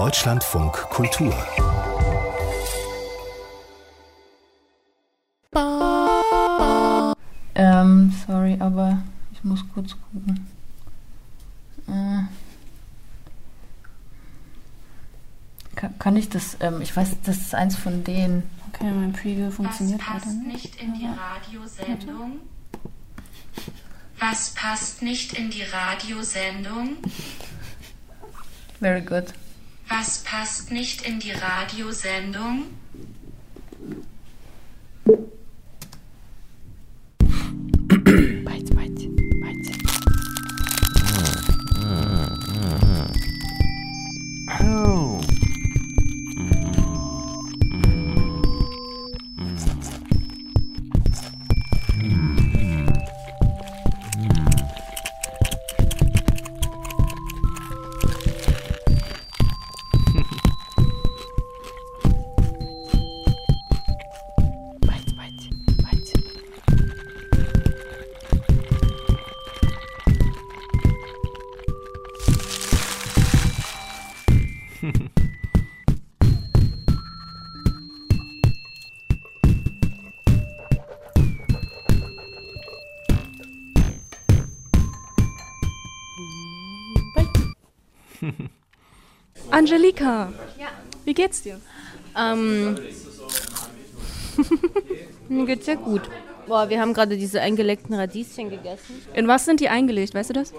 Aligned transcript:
Deutschlandfunk 0.00 0.72
Kultur. 0.88 1.34
Ähm, 7.54 8.14
sorry, 8.26 8.56
aber 8.60 9.02
ich 9.34 9.44
muss 9.44 9.62
kurz 9.74 9.90
gucken. 9.90 10.48
Äh, 11.86 12.22
kann, 15.98 16.16
ich 16.16 16.30
das, 16.30 16.56
ähm, 16.60 16.80
ich 16.80 16.96
weiß, 16.96 17.16
das 17.24 17.36
ist 17.36 17.54
eins 17.54 17.76
von 17.76 18.02
denen. 18.02 18.44
Okay, 18.72 18.90
mein 18.90 19.12
Preview 19.12 19.50
funktioniert 19.50 20.00
Was 20.00 20.06
passt 20.06 20.26
leider 20.28 20.38
nicht. 20.38 20.62
nicht 20.62 20.82
in 20.82 20.94
die 20.94 21.08
Radiosendung? 21.08 22.40
Was 24.18 24.54
passt 24.54 25.02
nicht 25.02 25.34
in 25.34 25.50
die 25.50 25.64
Radiosendung? 25.64 26.96
Very 28.80 29.02
good. 29.02 29.34
Was 29.90 30.20
passt 30.20 30.70
nicht 30.70 31.02
in 31.02 31.18
die 31.18 31.32
Radiosendung? 31.32 32.68
Angelika, 89.60 90.32
wie 91.04 91.12
geht's 91.12 91.42
dir? 91.42 91.60
Ähm, 92.18 92.78
mir 95.28 95.44
geht's 95.44 95.66
sehr 95.66 95.76
gut. 95.76 96.00
Boah, 96.46 96.70
wir 96.70 96.80
haben 96.80 96.94
gerade 96.94 97.18
diese 97.18 97.42
eingelegten 97.42 97.94
Radieschen 97.94 98.48
gegessen. 98.48 99.02
In 99.12 99.28
was 99.28 99.44
sind 99.44 99.60
die 99.60 99.68
eingelegt, 99.68 100.14
weißt 100.14 100.30
du 100.30 100.32
das? 100.32 100.54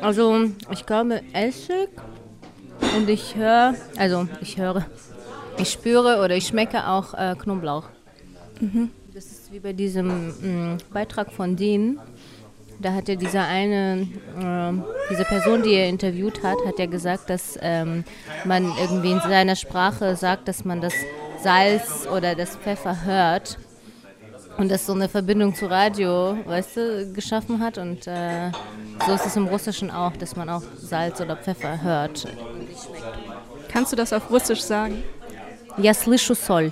Also, 0.00 0.50
ich 0.70 0.86
glaube 0.86 1.20
Essig 1.32 1.88
und 2.96 3.08
ich 3.08 3.34
höre, 3.34 3.74
also 3.96 4.28
ich 4.40 4.56
höre, 4.56 4.86
ich 5.58 5.68
spüre 5.72 6.22
oder 6.22 6.36
ich 6.36 6.46
schmecke 6.46 6.86
auch 6.86 7.12
äh, 7.14 7.34
Knoblauch. 7.36 7.88
Das 9.12 9.24
ist 9.24 9.52
wie 9.52 9.58
bei 9.58 9.72
diesem 9.72 10.28
mh, 10.28 10.78
Beitrag 10.92 11.32
von 11.32 11.56
denen. 11.56 11.98
Da 12.79 12.93
hat 12.93 13.07
ja 13.07 13.15
dieser 13.15 13.45
eine, 13.45 14.07
ähm, 14.41 14.83
diese 15.09 15.23
Person, 15.25 15.63
die 15.63 15.73
er 15.73 15.87
interviewt 15.87 16.43
hat, 16.43 16.57
hat 16.65 16.79
ja 16.79 16.85
gesagt, 16.85 17.29
dass 17.29 17.57
ähm, 17.61 18.03
man 18.45 18.65
irgendwie 18.81 19.11
in 19.11 19.19
seiner 19.21 19.55
Sprache 19.55 20.15
sagt, 20.15 20.47
dass 20.47 20.65
man 20.65 20.81
das 20.81 20.93
Salz 21.41 22.07
oder 22.07 22.35
das 22.35 22.55
Pfeffer 22.55 23.05
hört 23.05 23.57
und 24.57 24.69
das 24.69 24.85
so 24.85 24.93
eine 24.93 25.09
Verbindung 25.09 25.55
zu 25.55 25.67
Radio, 25.67 26.37
weißt 26.45 26.77
du, 26.77 27.13
geschaffen 27.13 27.59
hat. 27.59 27.77
Und 27.77 28.07
äh, 28.07 28.51
so 29.05 29.13
ist 29.13 29.25
es 29.25 29.35
im 29.35 29.47
Russischen 29.47 29.91
auch, 29.91 30.15
dass 30.17 30.35
man 30.35 30.49
auch 30.49 30.63
Salz 30.77 31.21
oder 31.21 31.35
Pfeffer 31.35 31.81
hört. 31.81 32.25
Kannst 33.69 33.91
du 33.91 33.95
das 33.95 34.13
auf 34.13 34.29
Russisch 34.29 34.61
sagen? 34.61 35.03
Я 35.77 35.93
слышу 35.93 36.35
соль. 36.35 36.71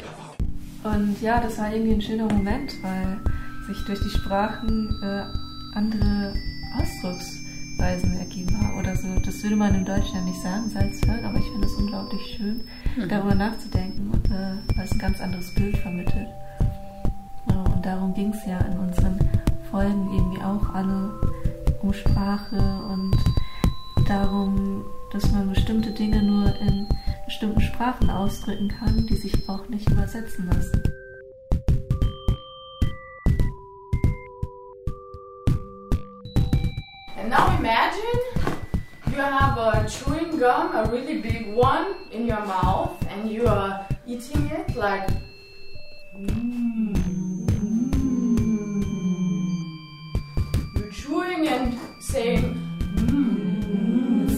Und 0.83 1.21
ja, 1.21 1.39
das 1.39 1.57
war 1.57 1.73
irgendwie 1.73 1.93
ein 1.93 2.01
schöner 2.01 2.25
Moment, 2.25 2.73
weil 2.83 3.19
sich 3.67 3.83
durch 3.85 3.99
die 3.99 4.09
Sprachen 4.09 4.89
äh, 5.03 5.44
andere 5.76 6.32
Ausdrucksweisen 6.80 8.18
ergeben 8.18 8.58
haben 8.58 8.78
oder 8.78 8.96
so. 8.96 9.20
Das 9.20 9.42
würde 9.42 9.56
man 9.56 9.74
in 9.74 9.84
Deutsch 9.84 10.12
ja 10.14 10.20
nicht 10.22 10.40
sagen, 10.40 10.70
Salzfeld, 10.70 11.22
aber 11.22 11.38
ich 11.38 11.44
finde 11.44 11.66
es 11.66 11.74
unglaublich 11.74 12.36
schön, 12.36 12.62
darüber 13.08 13.34
nachzudenken, 13.34 14.10
äh, 14.32 14.76
weil 14.76 14.84
es 14.84 14.92
ein 14.92 14.98
ganz 14.98 15.20
anderes 15.20 15.54
Bild 15.54 15.76
vermittelt. 15.76 16.28
Und 17.46 17.84
darum 17.84 18.14
ging 18.14 18.30
es 18.30 18.44
ja 18.46 18.58
in 18.58 18.78
unseren 18.78 19.18
Folgen 19.70 20.12
irgendwie 20.12 20.42
auch 20.42 20.74
alle 20.74 21.20
um 21.82 21.92
Sprache 21.92 22.56
und 22.90 23.16
darum, 24.08 24.84
dass 25.12 25.30
man 25.32 25.50
bestimmte 25.50 25.90
Dinge 25.90 26.22
nur 26.22 26.54
in 26.60 26.86
bestimmten 27.26 27.60
Sprachen 27.60 28.08
ausdrücken 28.08 28.68
kann, 28.68 29.06
die 29.06 29.16
sich 29.16 29.48
auch 29.48 29.68
nicht 29.68 29.88
übersetzen 29.90 30.46
lassen. 30.46 30.82
Imagine 37.66 38.20
you 39.10 39.16
have 39.16 39.58
a 39.58 39.84
chewing 39.88 40.38
gum, 40.38 40.76
a 40.76 40.88
really 40.88 41.20
big 41.20 41.52
one, 41.52 41.96
in 42.12 42.24
your 42.24 42.44
mouth, 42.46 42.94
and 43.10 43.28
you 43.28 43.44
are 43.48 43.84
eating 44.06 44.46
it 44.46 44.76
like. 44.76 45.10
Mm. 46.16 46.94
You're 50.76 50.92
chewing 50.92 51.48
and 51.48 51.76
saying. 51.98 52.54
Mm. 52.94 54.28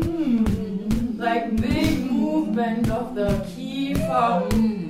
Mm. 0.00 1.18
Like 1.18 1.56
big 1.60 2.10
movement 2.10 2.90
of 2.90 3.14
the 3.14 3.28
kiefer. 3.52 4.50
And 4.54 4.83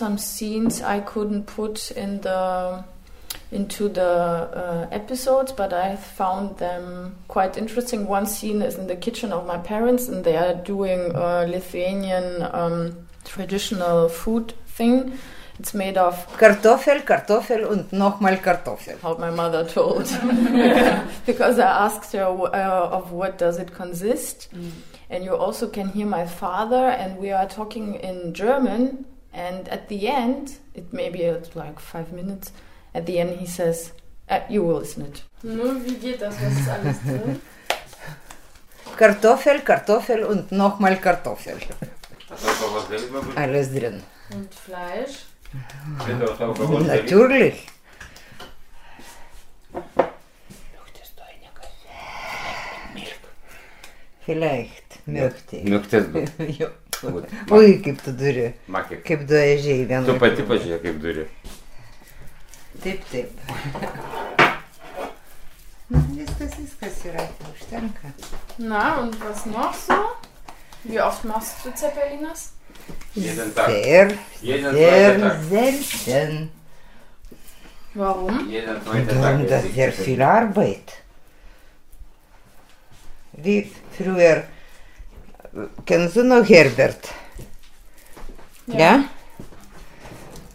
some 0.00 0.16
scenes 0.16 0.80
I 0.80 1.00
couldn't 1.00 1.44
put 1.44 1.90
in 1.90 2.22
the 2.22 2.84
into 3.52 3.88
the 3.88 4.12
uh, 4.62 4.88
episodes, 4.90 5.52
but 5.52 5.72
I 5.72 5.96
found 5.96 6.56
them 6.58 7.16
quite 7.28 7.58
interesting. 7.58 8.06
One 8.06 8.26
scene 8.26 8.62
is 8.62 8.76
in 8.76 8.86
the 8.86 8.96
kitchen 8.96 9.30
of 9.32 9.46
my 9.46 9.58
parents, 9.58 10.08
and 10.08 10.24
they 10.24 10.36
are 10.36 10.54
doing 10.54 11.00
a 11.14 11.46
Lithuanian 11.46 12.26
um, 12.60 12.96
traditional 13.24 14.08
food 14.08 14.54
thing. 14.66 15.18
It's 15.58 15.74
made 15.74 15.98
of 15.98 16.14
Kartoffel, 16.38 17.04
Kartoffel 17.04 17.66
und 17.66 17.90
nochmal 17.92 18.36
Kartoffel. 18.40 18.98
how 19.02 19.14
my 19.18 19.30
mother 19.30 19.62
told, 19.68 20.04
because 21.26 21.58
I 21.58 21.70
asked 21.86 22.12
her 22.14 22.24
uh, 22.24 22.98
of 22.98 23.12
what 23.12 23.36
does 23.36 23.58
it 23.58 23.74
consist, 23.74 24.48
and 25.10 25.24
you 25.24 25.36
also 25.36 25.68
can 25.68 25.88
hear 25.88 26.06
my 26.06 26.24
father, 26.24 26.84
and 27.00 27.18
we 27.18 27.32
are 27.32 27.46
talking 27.46 27.96
in 27.96 28.32
German. 28.32 29.04
And 29.32 29.68
at 29.68 29.88
the 29.88 30.08
end, 30.08 30.58
it 30.74 30.92
may 30.92 31.08
be 31.10 31.28
uh, 31.28 31.38
like 31.54 31.78
five 31.80 32.12
minutes. 32.12 32.52
At 32.94 33.06
the 33.06 33.18
end, 33.20 33.38
he 33.38 33.46
says, 33.46 33.92
uh, 34.28 34.40
"You 34.48 34.64
will 34.64 34.80
listen 34.80 35.06
it." 35.06 35.22
Nun, 35.42 35.84
wie 35.84 35.94
geht 35.96 36.20
das? 36.20 36.34
Was 36.42 36.52
ist 36.52 36.68
alles 36.68 36.98
drin? 37.02 37.40
Kartoffel, 38.96 39.60
Kartoffel 39.60 40.24
und 40.24 40.50
nochmal 40.52 40.96
Kartoffel. 41.00 41.56
Das 42.28 42.44
heißt 42.44 42.62
auch 42.64 42.74
was 42.74 42.88
selber 42.88 43.20
benutzt? 43.20 43.38
Alles 43.38 43.72
drin. 43.72 44.02
Und 44.34 44.54
Fleisch. 44.54 45.26
Wenn 46.06 46.20
du 46.20 46.30
auch 46.30 46.40
Alkohol 46.40 46.84
trinkst. 46.84 47.02
Natürlich. 47.02 47.66
Vielleicht 54.24 55.06
möchte 55.08 55.56
ich. 55.56 55.64
Möchtest 55.64 56.08
du? 56.14 56.44
Jo. 56.44 56.68
Nu, 57.02 57.22
Ui, 57.56 57.76
kaip 57.84 58.02
tu 58.04 58.12
duri. 58.16 58.50
Makė. 58.68 59.00
Kaip 59.06 59.26
du 59.28 59.36
ežiai 59.40 59.84
vieną. 59.88 60.06
Tu 60.08 60.16
pati 60.20 60.46
pažiūrė, 60.48 60.80
kaip 60.84 60.96
duri. 61.02 61.26
Taip, 62.80 63.04
taip. 63.10 63.30
Na, 65.90 65.98
viskas, 66.14 66.52
viskas 66.54 67.00
yra, 67.10 67.24
užtenka. 67.50 68.12
Na, 68.62 69.00
und 69.02 69.16
was 69.24 69.46
noch 69.46 69.74
so? 69.74 69.94
Nu? 69.94 70.30
Wie 70.84 71.00
oft 71.00 71.24
machst 71.24 71.64
du 71.64 71.74
Zeppelinas? 71.74 72.52
Jeden 73.14 73.54
Tag. 73.54 73.70
Sehr, 73.70 74.12
Jeden 74.40 74.74
sehr 74.74 75.20
selten. 76.04 76.50
Warum? 77.94 78.48
Jeden 78.48 78.76
Warum 78.86 79.46
das 79.46 79.64
sehr 79.74 79.92
viel 79.92 80.22
Arbeit. 80.22 81.02
Wie 83.32 83.70
früher 83.96 84.44
kennst 85.84 86.16
du 86.16 86.24
noch 86.24 86.48
Herbert? 86.48 87.08
Ja. 88.66 89.04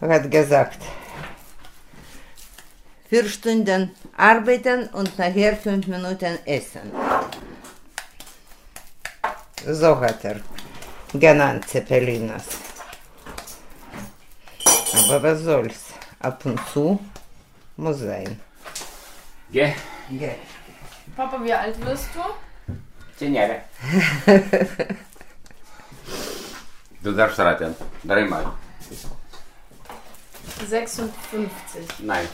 Hat 0.01 0.29
gesagt, 0.29 0.79
vier 3.09 3.27
Stunden 3.27 3.95
arbeiten 4.15 4.87
und 4.89 5.17
nachher 5.17 5.55
fünf 5.55 5.87
Minuten 5.87 6.37
essen. 6.45 6.91
So 9.65 9.99
hat 9.99 10.23
er 10.23 10.41
genannt 11.13 11.67
Zeppelinas. 11.67 12.45
Aber 14.93 15.23
was 15.23 15.39
soll's, 15.41 15.93
ab 16.19 16.45
und 16.45 16.59
zu 16.71 16.99
muss 17.77 17.99
sein. 17.99 18.39
Geh. 19.51 19.73
Ja. 20.09 20.29
Papa, 21.15 21.43
wie 21.43 21.53
alt 21.53 21.83
wirst 21.85 22.09
du? 22.13 22.19
Zehn 23.17 23.33
Jahre. 23.33 23.61
Du 27.05 27.11
darfst 27.11 27.37
raten. 27.37 27.75
Dreimal. 28.03 28.51
56. 30.67 31.11
Nein. 31.99 32.27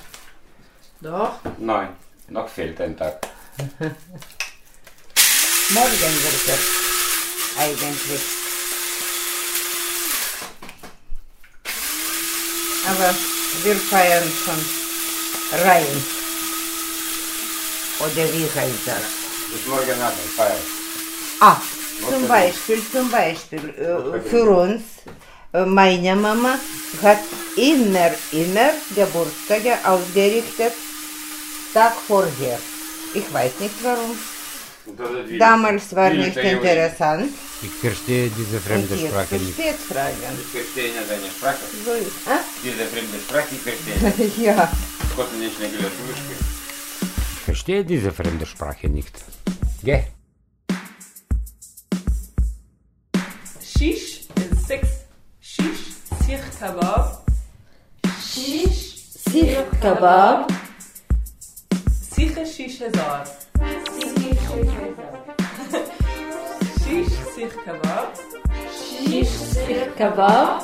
Doch. 1.02 1.40
Neun. 1.58 1.90
Noch 2.30 2.48
fehlt 2.48 2.80
ein 2.80 2.96
Tag. 2.96 3.20
Morgen 5.72 6.14
wird 6.24 6.48
er 6.48 6.58
eigentlich. 7.62 8.22
Aber 12.88 13.14
wir 13.64 13.76
feiern 13.76 14.32
schon 14.46 15.60
rein. 15.66 16.04
Oder 18.00 18.34
wie 18.34 18.50
heißt 18.56 18.88
das? 18.88 19.21
Bis 19.52 19.68
morgen 19.68 20.02
Abend 20.02 20.20
feiern. 20.36 20.64
Ah, 21.42 21.58
zum 22.10 22.28
Beispiel, 22.28 22.82
zum 22.92 23.12
Beispiel, 23.12 23.70
äh, 23.78 24.30
für 24.30 24.50
uns, 24.50 24.82
äh, 25.54 25.66
meine 25.66 26.16
Mama 26.16 26.58
hat 27.02 27.20
immer, 27.56 28.12
immer 28.32 28.70
Geburtstage 28.96 29.78
ausgerichtet, 29.84 30.74
Tag 31.74 31.94
vorher. 32.08 32.60
Ich 33.14 33.34
weiß 33.34 33.52
nicht 33.60 33.76
warum. 33.84 34.18
Damals 35.38 35.96
war 35.96 36.10
nicht 36.10 36.38
interessant. 36.38 37.30
Ich 37.62 37.72
verstehe 37.72 38.30
diese 38.30 38.60
fremde 38.60 38.98
Sprache 38.98 39.36
nicht. 39.36 39.50
Ich 39.50 39.56
verstehe 39.56 40.92
nicht 40.94 41.10
deine 41.10 41.30
Sprache. 41.38 41.60
So 41.86 41.92
ist, 41.92 42.12
ah? 42.26 42.40
Diese 42.64 42.86
fremde 42.86 43.18
Sprache, 43.20 43.48
ich 43.52 43.62
verstehe 43.62 44.28
nicht. 44.28 44.38
Ja. 44.48 44.72
Gott 45.16 45.32
nicht 45.38 45.60
mehr 45.60 45.70
gelöst. 45.70 46.61
Ich 47.52 47.58
verstehe 47.58 47.84
diese 47.84 48.14
fremde 48.14 48.46
Sprache 48.46 48.88
nicht. 48.88 49.12
Geh. 49.84 50.04
Shish 53.62 54.30
is 54.40 54.66
six. 54.66 54.88
Shish 55.42 55.84
sir 56.24 56.40
kebab. 56.58 57.26
Shish 58.26 58.96
Sir 59.26 59.66
Kebab. 59.82 60.50
sicher 62.14 62.46
shish 62.46 62.80
hazar. 62.80 63.26
Shish 66.80 67.12
sir 67.36 67.50
kebab. 67.66 68.10
Shish 68.80 69.36
Sir 69.54 69.86
Kebab. 69.98 70.64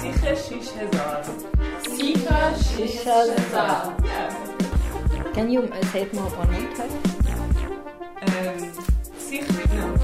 Sicher 0.00 0.34
shish 0.34 0.70
hazar. 0.74 1.22
Shish 2.58 3.06
Hazar. 3.06 4.49
En 5.40 5.50
jong 5.50 5.72
uit 5.72 5.84
heeft 5.84 6.12
me 6.12 6.20
op 6.20 6.38
een 6.38 6.50
mond. 6.50 6.76
سيخ 9.28 9.46
لبنان 9.48 9.96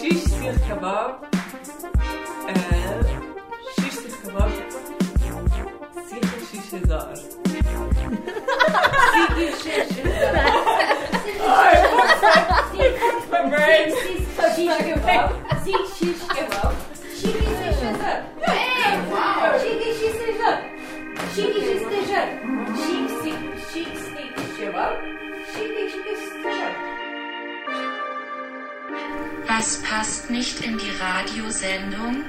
شيش 0.00 0.18
سيخ 0.18 0.56
كباب 0.68 1.10
شيش 3.80 3.94
سيخ 3.94 4.14
كباب 4.22 4.50
سيخ 6.08 6.28
شيش 6.50 6.74
هزار 6.74 7.14
سيخ 9.34 9.62
شيش 9.62 9.90
هزار 10.04 10.46
سيخ 15.64 15.94
شيش 15.98 16.20
كباب 16.36 16.76
Chique 17.20 17.42
e 17.42 17.64
César! 17.80 18.18
Chique 19.60 19.88
e 19.88 20.12
César! 20.18 20.56
Chique 21.34 21.58
e 21.58 21.78
César! 21.90 22.55
Was 29.56 29.82
passt 29.82 30.30
nicht 30.30 30.60
in 30.60 30.76
die 30.76 30.90
Radiosendung? 31.00 32.24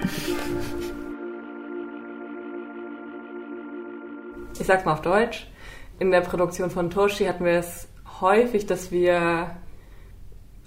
ich 4.58 4.66
sag's 4.66 4.86
mal 4.86 4.94
auf 4.94 5.02
Deutsch, 5.02 5.46
in 6.00 6.12
der 6.12 6.22
Produktion 6.22 6.70
von 6.70 6.90
Toshi 6.90 7.26
hatten 7.26 7.44
wir 7.44 7.60
es 7.60 7.90
häufig, 8.22 8.66
dass 8.66 8.92
wir 8.92 9.58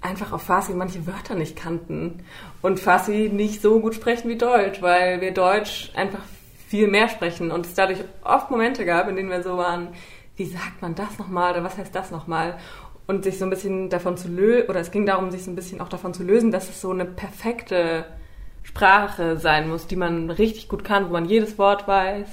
einfach 0.01 0.33
auf 0.33 0.43
Farsi 0.43 0.73
manche 0.73 1.07
Wörter 1.07 1.33
nicht 1.33 1.55
kannten 1.55 2.23
und 2.61 2.79
Farsi 2.79 3.31
nicht 3.33 3.63
so 3.63 3.79
gut 3.79 3.95
sprechen 3.95 4.29
wie 4.29 4.37
Deutsch, 4.37 4.83
weil 4.83 5.19
wir 5.19 5.33
Deutsch 5.33 5.91
einfach 5.95 6.21
viel 6.67 6.87
mehr 6.87 7.09
sprechen 7.09 7.49
und 7.49 7.65
es 7.65 7.73
dadurch 7.73 8.03
oft 8.23 8.51
Momente 8.51 8.85
gab, 8.85 9.09
in 9.09 9.15
denen 9.15 9.31
wir 9.31 9.41
so 9.41 9.57
waren, 9.57 9.95
wie 10.35 10.45
sagt 10.45 10.81
man 10.81 10.93
das 10.93 11.17
nochmal 11.17 11.53
oder 11.53 11.63
was 11.63 11.77
heißt 11.77 11.95
das 11.95 12.11
nochmal? 12.11 12.59
und 13.07 13.23
sich 13.23 13.37
so 13.37 13.45
ein 13.45 13.49
bisschen 13.49 13.89
davon 13.89 14.17
zu 14.17 14.27
lösen, 14.29 14.69
oder 14.69 14.79
es 14.79 14.91
ging 14.91 15.05
darum, 15.05 15.31
sich 15.31 15.43
so 15.43 15.51
ein 15.51 15.55
bisschen 15.55 15.81
auch 15.81 15.89
davon 15.89 16.13
zu 16.13 16.23
lösen, 16.23 16.51
dass 16.51 16.69
es 16.69 16.81
so 16.81 16.91
eine 16.91 17.05
perfekte 17.05 18.05
Sprache 18.63 19.37
sein 19.37 19.67
muss, 19.67 19.87
die 19.87 19.95
man 19.95 20.29
richtig 20.29 20.69
gut 20.69 20.83
kann, 20.83 21.09
wo 21.09 21.13
man 21.13 21.25
jedes 21.25 21.57
Wort 21.57 21.87
weiß, 21.87 22.27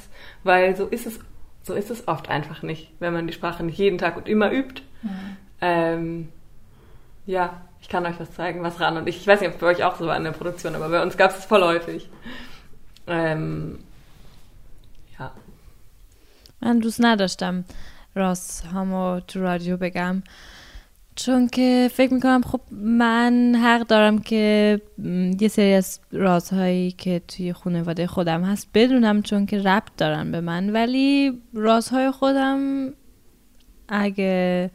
weil 0.45 0.77
so 0.77 0.87
ist 0.87 1.07
es, 1.07 1.19
so 1.63 1.75
ist 1.75 1.91
es 1.91 2.07
oft 2.07 2.29
einfach 2.29 2.63
nicht, 2.63 2.93
wenn 2.99 3.13
man 3.13 3.27
die 3.27 3.33
Sprache 3.33 3.65
nicht 3.65 3.79
jeden 3.79 3.99
Tag 3.99 4.17
und 4.17 4.29
immer 4.29 4.53
übt. 4.53 4.83
Mhm. 5.03 5.37
Ähm, 5.61 6.29
ja, 7.27 7.61
ich 7.81 7.89
kann 7.89 8.07
euch 8.07 8.19
was 8.19 8.33
zeigen, 8.33 8.63
was 8.63 8.81
ran. 8.81 8.97
Und 8.97 9.09
ich, 9.09 9.17
ich 9.19 9.27
weiß 9.27 9.41
nicht, 9.41 9.49
ob 9.49 9.55
es 9.55 9.61
bei 9.61 9.67
euch 9.69 9.85
auch 9.85 9.97
so 9.97 10.07
war 10.07 10.17
in 10.17 10.25
der 10.25 10.33
Produktion, 10.33 10.75
aber 10.75 10.89
bei 10.89 11.03
uns 11.03 11.17
gab 11.17 11.31
es 11.31 11.39
es 11.39 11.45
vorläufig. 11.45 12.09
Ähm, 13.07 13.79
ja. 15.19 15.33
Man, 16.61 16.81
du 16.81 16.91
snadaš 16.91 17.37
tam, 17.37 17.65
Ross, 18.15 18.65
homo, 18.75 19.21
to 19.21 19.41
radio 19.41 19.77
begam. 19.77 20.23
چون 21.19 21.49
که 21.49 21.91
فکر 21.93 22.15
می‌کنم 22.15 22.43
خب 22.43 22.61
من 22.73 23.57
حق 23.63 23.87
دارم 23.87 24.19
که 24.19 24.81
یه 25.41 25.49
سری 25.49 25.73
از 25.73 26.01
رازهایی 26.13 26.91
که 26.93 27.23
توی 27.29 27.53
خانواده 27.53 28.07
خودم 28.07 28.45
هست 28.45 28.69
بدونم 28.75 29.23
چون 29.23 29.47
که 29.47 29.59
ربط 29.59 29.97
دارن 29.97 30.33
به 30.33 30.41
من 30.41 30.71
ولی 30.71 31.43
رازهای 31.55 32.11
خودم 32.11 32.89
اگه 33.89 34.71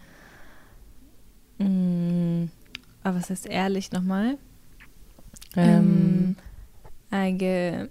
aber 3.03 3.17
was 3.19 3.29
heißt 3.29 3.47
ehrlich 3.47 3.91
nochmal? 3.91 4.37
Ähm, 5.55 6.35
اگه 7.11 7.89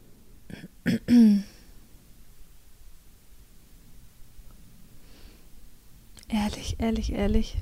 Ehrlich, 6.28 6.76
ehrlich, 6.80 7.12
ehrlich. 7.12 7.56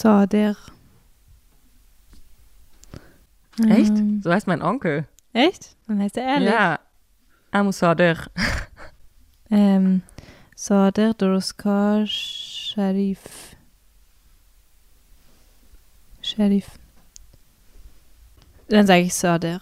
Sader. 0.00 0.56
Echt? 3.68 3.88
Ähm, 3.90 4.20
So 4.22 4.30
heißt 4.30 4.46
mein 4.46 4.60
Onkel. 4.62 5.06
echt? 5.32 5.74
Dann 5.86 6.00
heißt 6.02 6.16
er 6.18 6.24
ehrlich. 6.24 6.50
Ja. 6.50 6.80
Amu 7.50 7.72
Sader. 7.72 8.26
Ähm, 9.50 10.02
Sader 10.54 11.14
Doroskar 11.14 12.04
Sharif. 12.06 13.20
Sharif. 16.20 16.66
Dann 18.68 18.86
sage 18.86 19.02
ich 19.02 19.14
Sader. 19.14 19.60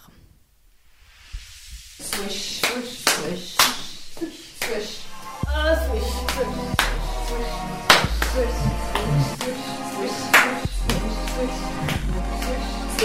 Swish. 2.01 2.54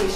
So 0.01 0.09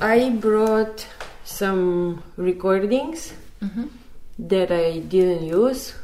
I 0.00 0.30
brought 0.30 1.06
some 1.44 2.24
recordings 2.36 3.32
that 4.40 4.72
I 4.72 4.98
didn't 4.98 5.44
use. 5.44 5.94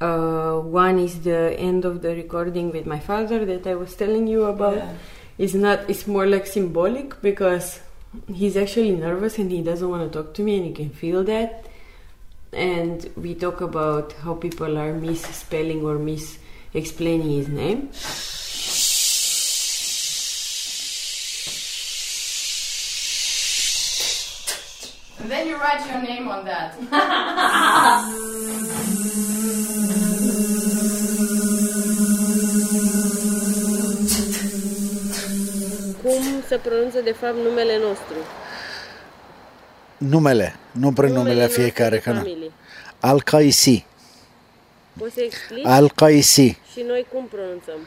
Uh, 0.00 0.60
one 0.60 0.98
is 0.98 1.20
the 1.20 1.52
end 1.58 1.84
of 1.84 2.00
the 2.00 2.14
recording 2.14 2.72
with 2.72 2.86
my 2.86 2.98
father 2.98 3.44
that 3.44 3.66
I 3.66 3.74
was 3.74 3.94
telling 3.94 4.26
you 4.26 4.44
about. 4.44 4.82
It's 5.36 5.52
not. 5.52 5.84
It's 5.90 6.06
more 6.06 6.26
like 6.26 6.46
symbolic 6.46 7.20
because 7.20 7.80
he's 8.32 8.56
actually 8.56 8.92
nervous 8.92 9.38
and 9.38 9.50
he 9.50 9.62
doesn't 9.62 9.88
want 9.88 10.10
to 10.10 10.22
talk 10.22 10.34
to 10.34 10.42
me, 10.42 10.56
and 10.56 10.66
you 10.66 10.74
can 10.74 10.90
feel 10.90 11.24
that. 11.24 11.66
And 12.52 13.10
we 13.16 13.34
talk 13.34 13.60
about 13.60 14.12
how 14.12 14.34
people 14.34 14.78
are 14.78 14.92
misspelling 14.92 15.84
or 15.84 15.98
mis-explaining 15.98 17.30
his 17.30 17.48
name. 17.48 17.90
And 25.20 25.30
then 25.30 25.48
you 25.48 25.56
write 25.56 25.86
your 25.88 26.02
name 26.02 26.28
on 26.28 26.44
that. 26.44 26.76
se 36.48 36.56
pronunță 36.56 37.00
de 37.00 37.12
fapt 37.12 37.36
numele 37.36 37.78
nostru? 37.78 38.16
Numele, 39.96 40.56
nu 40.72 40.92
prenumele 40.92 41.46
fiecare. 41.46 41.98
Că 41.98 42.12
nu. 42.12 42.50
Al-Qaisi. 43.00 43.84
Poți 44.98 45.14
să 45.14 45.20
explici? 45.20 45.64
Al-Qaisi. 45.66 46.58
Și 46.72 46.84
noi 46.86 47.06
cum 47.12 47.26
pronunțăm? 47.26 47.78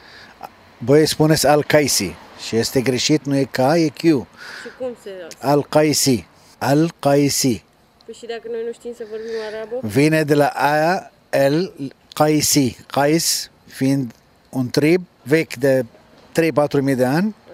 Voi 0.78 1.06
spuneți 1.06 1.48
Al-Qaisi. 1.48 2.16
Și 2.48 2.56
este 2.56 2.82
greșit, 2.82 3.26
nu 3.26 3.36
e 3.36 3.44
K, 3.44 3.58
e 3.58 3.90
Q. 3.90 4.02
Și 4.02 4.70
cum 4.80 4.96
se... 5.04 5.28
Al-Qaisi. 5.40 6.28
Al-Qaisi. 6.58 7.64
Păi 8.06 8.14
și 8.14 8.26
dacă 8.26 8.42
noi 8.52 8.62
nu 8.66 8.72
știm 8.72 8.94
să 8.98 9.04
vorbim 9.10 9.32
arabă? 9.54 9.88
Vine 9.88 10.24
de 10.24 10.34
la 10.34 10.48
A, 10.48 11.12
El, 11.30 11.74
Qaisi. 12.14 12.78
Qais 12.92 13.52
fiind 13.66 14.12
un 14.50 14.70
trib 14.70 15.06
vechi 15.24 15.54
de 15.56 15.86
3-4 15.86 16.82
mii 16.82 16.96
de 16.96 17.06
ani 17.06 17.36
Așa. 17.46 17.47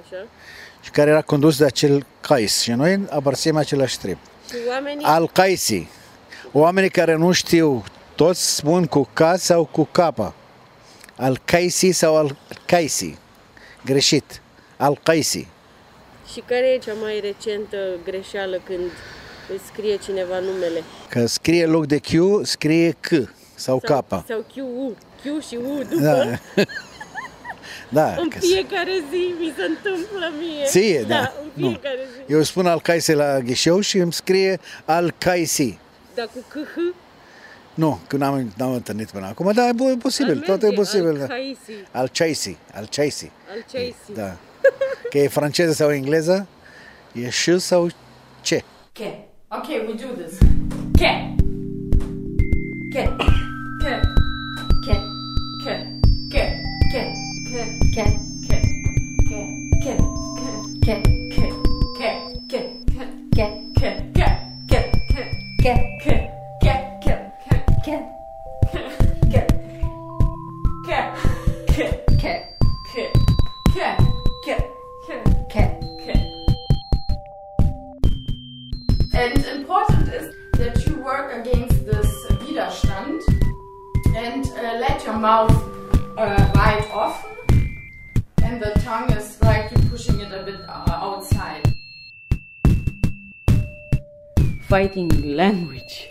Și 0.83 0.89
care 0.91 1.09
era 1.09 1.21
condus 1.21 1.57
de 1.57 1.65
acel 1.65 2.05
Qais. 2.21 2.61
Și 2.61 2.71
noi 2.71 2.99
aparținem 3.09 3.57
același 3.57 3.99
trib. 3.99 4.17
Și 4.49 4.55
oamenii... 4.69 5.05
Al-Qaisi. 5.05 5.87
Oamenii 6.51 6.89
care 6.89 7.15
nu 7.15 7.31
știu, 7.31 7.83
toți 8.15 8.55
spun 8.55 8.85
cu 8.85 9.09
K 9.13 9.21
sau 9.37 9.65
cu 9.65 9.83
K. 9.91 9.97
Al-Qaisi 11.15 11.91
sau 11.91 12.17
Al-Qaisi. 12.17 13.17
Greșit. 13.85 14.41
Al-Qaisi. 14.77 15.47
Și 16.31 16.43
care 16.45 16.67
e 16.73 16.77
cea 16.77 16.93
mai 17.01 17.19
recentă 17.19 17.77
greșeală 18.03 18.61
când 18.63 18.91
îți 19.55 19.65
scrie 19.65 19.97
cineva 19.97 20.39
numele? 20.39 20.83
Că 21.09 21.25
scrie 21.25 21.65
loc 21.65 21.85
de 21.85 21.99
Q, 21.99 22.11
scrie 22.41 22.95
K 22.99 23.09
sau 23.55 23.79
K. 23.79 23.87
Sau 24.27 24.45
Q-U. 24.53 24.95
Q 25.21 25.47
și 25.47 25.55
U 25.55 25.83
după. 25.89 26.01
Da. 26.01 26.23
da. 27.93 28.15
În 28.19 28.29
că- 28.29 28.37
fiecare 28.39 28.91
zi 29.11 29.33
mi 29.39 29.53
se 29.57 29.63
întâmplă 29.63 30.31
mie. 30.39 30.65
Ție, 30.65 31.01
da. 31.01 31.07
Da, 31.07 31.33
în 31.43 31.49
Nu. 31.53 31.67
fiecare 31.69 31.99
zi. 32.27 32.33
Eu 32.33 32.41
spun 32.41 32.65
Al-Qaisi 32.65 33.13
la 33.13 33.39
ghișeu 33.39 33.79
și 33.79 33.97
îmi 33.97 34.13
scrie 34.13 34.59
Al-Qaisi. 34.85 35.77
Dar 36.15 36.25
cu 36.33 36.39
KH 36.49 36.95
Nu, 37.73 37.99
că 38.07 38.15
n-am, 38.17 38.53
n-am 38.57 38.73
întâlnit 38.73 39.09
până 39.11 39.25
acum, 39.25 39.51
dar 39.51 39.69
e 39.69 39.71
bu- 39.73 39.97
posibil, 40.01 40.37
Ar 40.37 40.45
toate 40.45 40.65
e 40.65 40.69
merge, 40.69 40.75
posibil. 40.81 41.17
da. 41.17 41.23
Al-Qaisi. 41.23 41.71
Al-Chaisi, 41.91 42.57
Al-Chaisi. 42.73 43.31
Al-Chaisi. 43.55 43.95
Da. 44.13 44.35
Că 45.09 45.17
e 45.17 45.27
franceză 45.27 45.71
sau 45.73 45.91
engleză, 45.91 46.47
e 47.11 47.29
ș 47.29 47.49
sau 47.57 47.89
ce. 48.41 48.63
Ke. 48.91 49.17
Okay, 49.47 49.83
we 49.87 49.93
do 49.93 50.21
this. 50.23 50.37
Ke. 50.97 51.35
Ke. 52.93 53.15
And 79.15 79.45
important 79.45 80.09
is 80.09 80.35
that 80.57 80.85
you 80.85 81.01
work 81.01 81.33
against 81.33 81.85
this 81.85 82.25
Widerstand 82.31 83.21
and 84.17 84.45
uh, 84.47 84.79
let 84.79 85.05
your 85.05 85.17
mouth 85.17 85.49
uh, 86.17 86.51
wide 86.53 86.85
off 86.91 87.25
and 88.43 88.61
the 88.61 88.73
tongue 88.81 89.09
is 89.13 89.37
Fighting 94.73 95.35
language. 95.37 96.09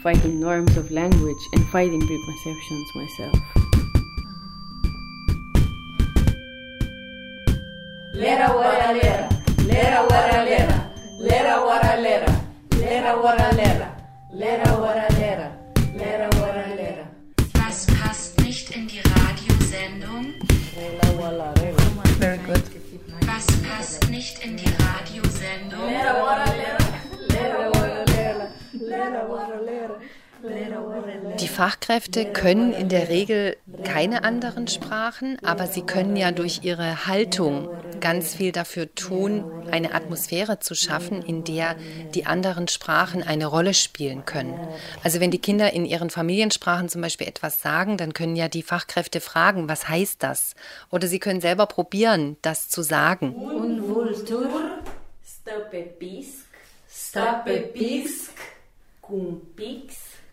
Fighting 0.00 0.38
norms 0.38 0.76
of 0.76 0.92
language 0.92 1.42
and 1.54 1.66
fighting 1.70 2.00
preconceptions 2.00 2.88
myself. 2.94 3.38
Lera 8.14 8.48
wara 8.58 8.92
lera, 8.94 9.28
lera 9.66 10.06
wara 10.08 10.38
lera, 10.48 10.78
lera 11.18 11.54
wara 11.66 11.96
lera, 12.00 12.32
lera 12.78 13.12
wara 13.22 13.48
lera, 13.58 13.88
lera 14.32 14.70
wara 14.82 15.08
lera, 15.18 15.48
lera 15.96 16.28
wara 16.38 16.76
lera. 16.76 17.04
Was 17.56 17.86
passt 17.86 18.38
nicht 18.38 18.70
in 18.70 18.86
die 18.86 19.02
Radiosendung? 19.02 20.34
Very 22.20 22.38
good. 22.46 22.62
Was 23.26 23.46
passt 23.66 24.08
nicht 24.10 24.38
in 24.44 24.56
die 24.56 24.72
Radiosendung? 24.78 25.86
Lera 25.88 26.14
wara 26.22 26.44
lera, 26.54 26.78
lera 26.78 26.79
Fachkräfte 31.60 32.24
können 32.24 32.72
in 32.72 32.88
der 32.88 33.10
Regel 33.10 33.54
keine 33.84 34.24
anderen 34.24 34.66
Sprachen, 34.66 35.36
aber 35.44 35.66
sie 35.66 35.82
können 35.82 36.16
ja 36.16 36.32
durch 36.32 36.60
ihre 36.62 37.06
Haltung 37.06 37.68
ganz 38.00 38.34
viel 38.34 38.50
dafür 38.50 38.94
tun, 38.94 39.44
eine 39.70 39.92
Atmosphäre 39.92 40.60
zu 40.60 40.74
schaffen, 40.74 41.20
in 41.20 41.44
der 41.44 41.76
die 42.14 42.24
anderen 42.24 42.66
Sprachen 42.66 43.22
eine 43.22 43.44
Rolle 43.44 43.74
spielen 43.74 44.24
können. 44.24 44.58
Also 45.02 45.20
wenn 45.20 45.30
die 45.30 45.38
Kinder 45.38 45.74
in 45.74 45.84
ihren 45.84 46.08
Familiensprachen 46.08 46.88
zum 46.88 47.02
Beispiel 47.02 47.28
etwas 47.28 47.60
sagen, 47.60 47.98
dann 47.98 48.14
können 48.14 48.36
ja 48.36 48.48
die 48.48 48.62
Fachkräfte 48.62 49.20
fragen, 49.20 49.68
was 49.68 49.86
heißt 49.86 50.22
das? 50.22 50.54
Oder 50.88 51.08
sie 51.08 51.18
können 51.18 51.42
selber 51.42 51.66
probieren, 51.66 52.38
das 52.40 52.70
zu 52.70 52.80
sagen. 52.80 53.34
Unvultur, 53.34 54.48
stăpepisc, 55.22 56.46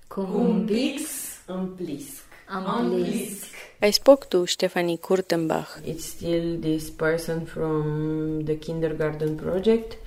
stăpepisc, 0.08 0.16
cumpix, 0.16 1.02
cumpix, 1.46 1.46
amplisc. 1.48 2.26
Amplisc. 2.50 3.46
I 3.82 3.92
spoke 3.92 4.30
to 4.30 4.46
Stephanie 4.46 4.98
Kurtenbach. 4.98 5.82
It's 5.86 6.06
still 6.06 6.60
this 6.60 6.90
person 6.90 7.46
from 7.46 8.46
the 8.46 8.56
kindergarten 8.56 9.38
project 9.38 9.98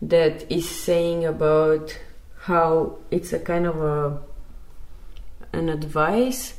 that 0.00 0.50
is 0.50 0.68
saying 0.68 1.24
about 1.26 1.98
how 2.46 2.98
it's 3.10 3.32
a 3.32 3.38
kind 3.38 3.66
of 3.66 3.76
a 3.82 4.20
an 5.52 5.68
advice 5.68 6.54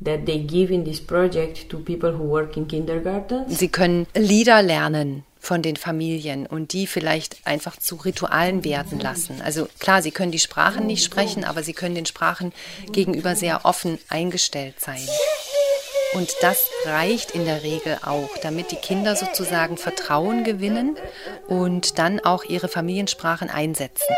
that 0.00 0.26
they 0.26 0.38
give 0.38 0.70
in 0.70 0.84
this 0.84 1.00
project 1.00 1.68
to 1.70 1.78
people 1.78 2.12
who 2.12 2.24
work 2.24 2.56
in 2.56 2.66
kindergartens. 2.66 3.56
Sie 3.56 3.68
können 3.68 4.06
Lieder 4.14 4.62
lernen 4.62 5.24
von 5.42 5.60
den 5.60 5.76
Familien 5.76 6.46
und 6.46 6.72
die 6.72 6.86
vielleicht 6.86 7.36
einfach 7.44 7.76
zu 7.76 7.96
Ritualen 7.96 8.62
werden 8.64 9.00
lassen. 9.00 9.42
Also 9.42 9.68
klar, 9.80 10.00
sie 10.00 10.12
können 10.12 10.30
die 10.30 10.38
Sprachen 10.38 10.86
nicht 10.86 11.04
sprechen, 11.04 11.44
aber 11.44 11.64
sie 11.64 11.72
können 11.72 11.96
den 11.96 12.06
Sprachen 12.06 12.52
gegenüber 12.92 13.34
sehr 13.34 13.64
offen 13.64 13.98
eingestellt 14.08 14.76
sein. 14.78 15.04
Und 16.14 16.30
das 16.42 16.70
reicht 16.84 17.32
in 17.32 17.44
der 17.44 17.64
Regel 17.64 17.98
auch, 18.04 18.30
damit 18.42 18.70
die 18.70 18.76
Kinder 18.76 19.16
sozusagen 19.16 19.78
Vertrauen 19.78 20.44
gewinnen 20.44 20.96
und 21.48 21.98
dann 21.98 22.20
auch 22.20 22.44
ihre 22.44 22.68
Familiensprachen 22.68 23.50
einsetzen. 23.50 24.14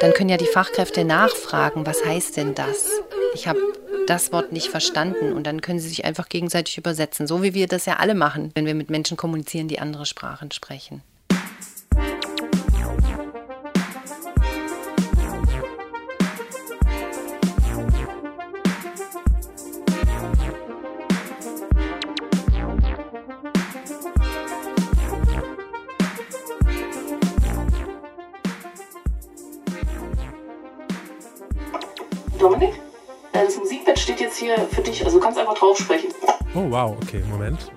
Dann 0.00 0.12
können 0.12 0.30
ja 0.30 0.36
die 0.36 0.46
Fachkräfte 0.46 1.04
nachfragen, 1.04 1.84
was 1.84 2.04
heißt 2.04 2.36
denn 2.36 2.54
das? 2.54 2.88
Ich 3.34 3.48
habe 3.48 3.58
das 4.06 4.32
Wort 4.32 4.52
nicht 4.52 4.68
verstanden 4.68 5.32
und 5.32 5.46
dann 5.46 5.60
können 5.60 5.80
sie 5.80 5.88
sich 5.88 6.04
einfach 6.04 6.28
gegenseitig 6.28 6.78
übersetzen, 6.78 7.26
so 7.26 7.42
wie 7.42 7.54
wir 7.54 7.66
das 7.66 7.86
ja 7.86 7.96
alle 7.96 8.14
machen, 8.14 8.52
wenn 8.54 8.66
wir 8.66 8.74
mit 8.74 8.90
Menschen 8.90 9.16
kommunizieren, 9.16 9.68
die 9.68 9.80
andere 9.80 10.06
Sprachen 10.06 10.52
sprechen. 10.52 11.02
Hier 34.44 34.58
für 34.68 34.82
dich, 34.82 35.04
also 35.04 35.18
du 35.18 35.24
kannst 35.24 35.38
einfach 35.38 35.54
drauf 35.54 35.78
sprechen. 35.78 36.12
Oh 36.54 36.70
wow, 36.70 36.96
okay, 37.02 37.22
Moment. 37.30 37.72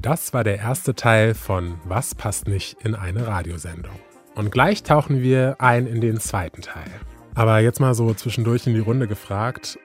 Das 0.00 0.34
war 0.34 0.44
der 0.44 0.58
erste 0.58 0.94
Teil 0.94 1.34
von 1.34 1.80
Was 1.84 2.14
passt 2.14 2.46
nicht 2.46 2.76
in 2.84 2.94
eine 2.94 3.26
Radiosendung. 3.26 3.94
Und 4.34 4.50
gleich 4.50 4.82
tauchen 4.82 5.22
wir 5.22 5.56
ein 5.60 5.86
in 5.86 6.00
den 6.02 6.20
zweiten 6.20 6.60
Teil. 6.60 6.90
Aber 7.34 7.60
jetzt 7.60 7.80
mal 7.80 7.94
so 7.94 8.12
zwischendurch 8.12 8.66
in 8.66 8.74
die 8.74 8.80
Runde 8.80 9.08
gefragt, 9.08 9.78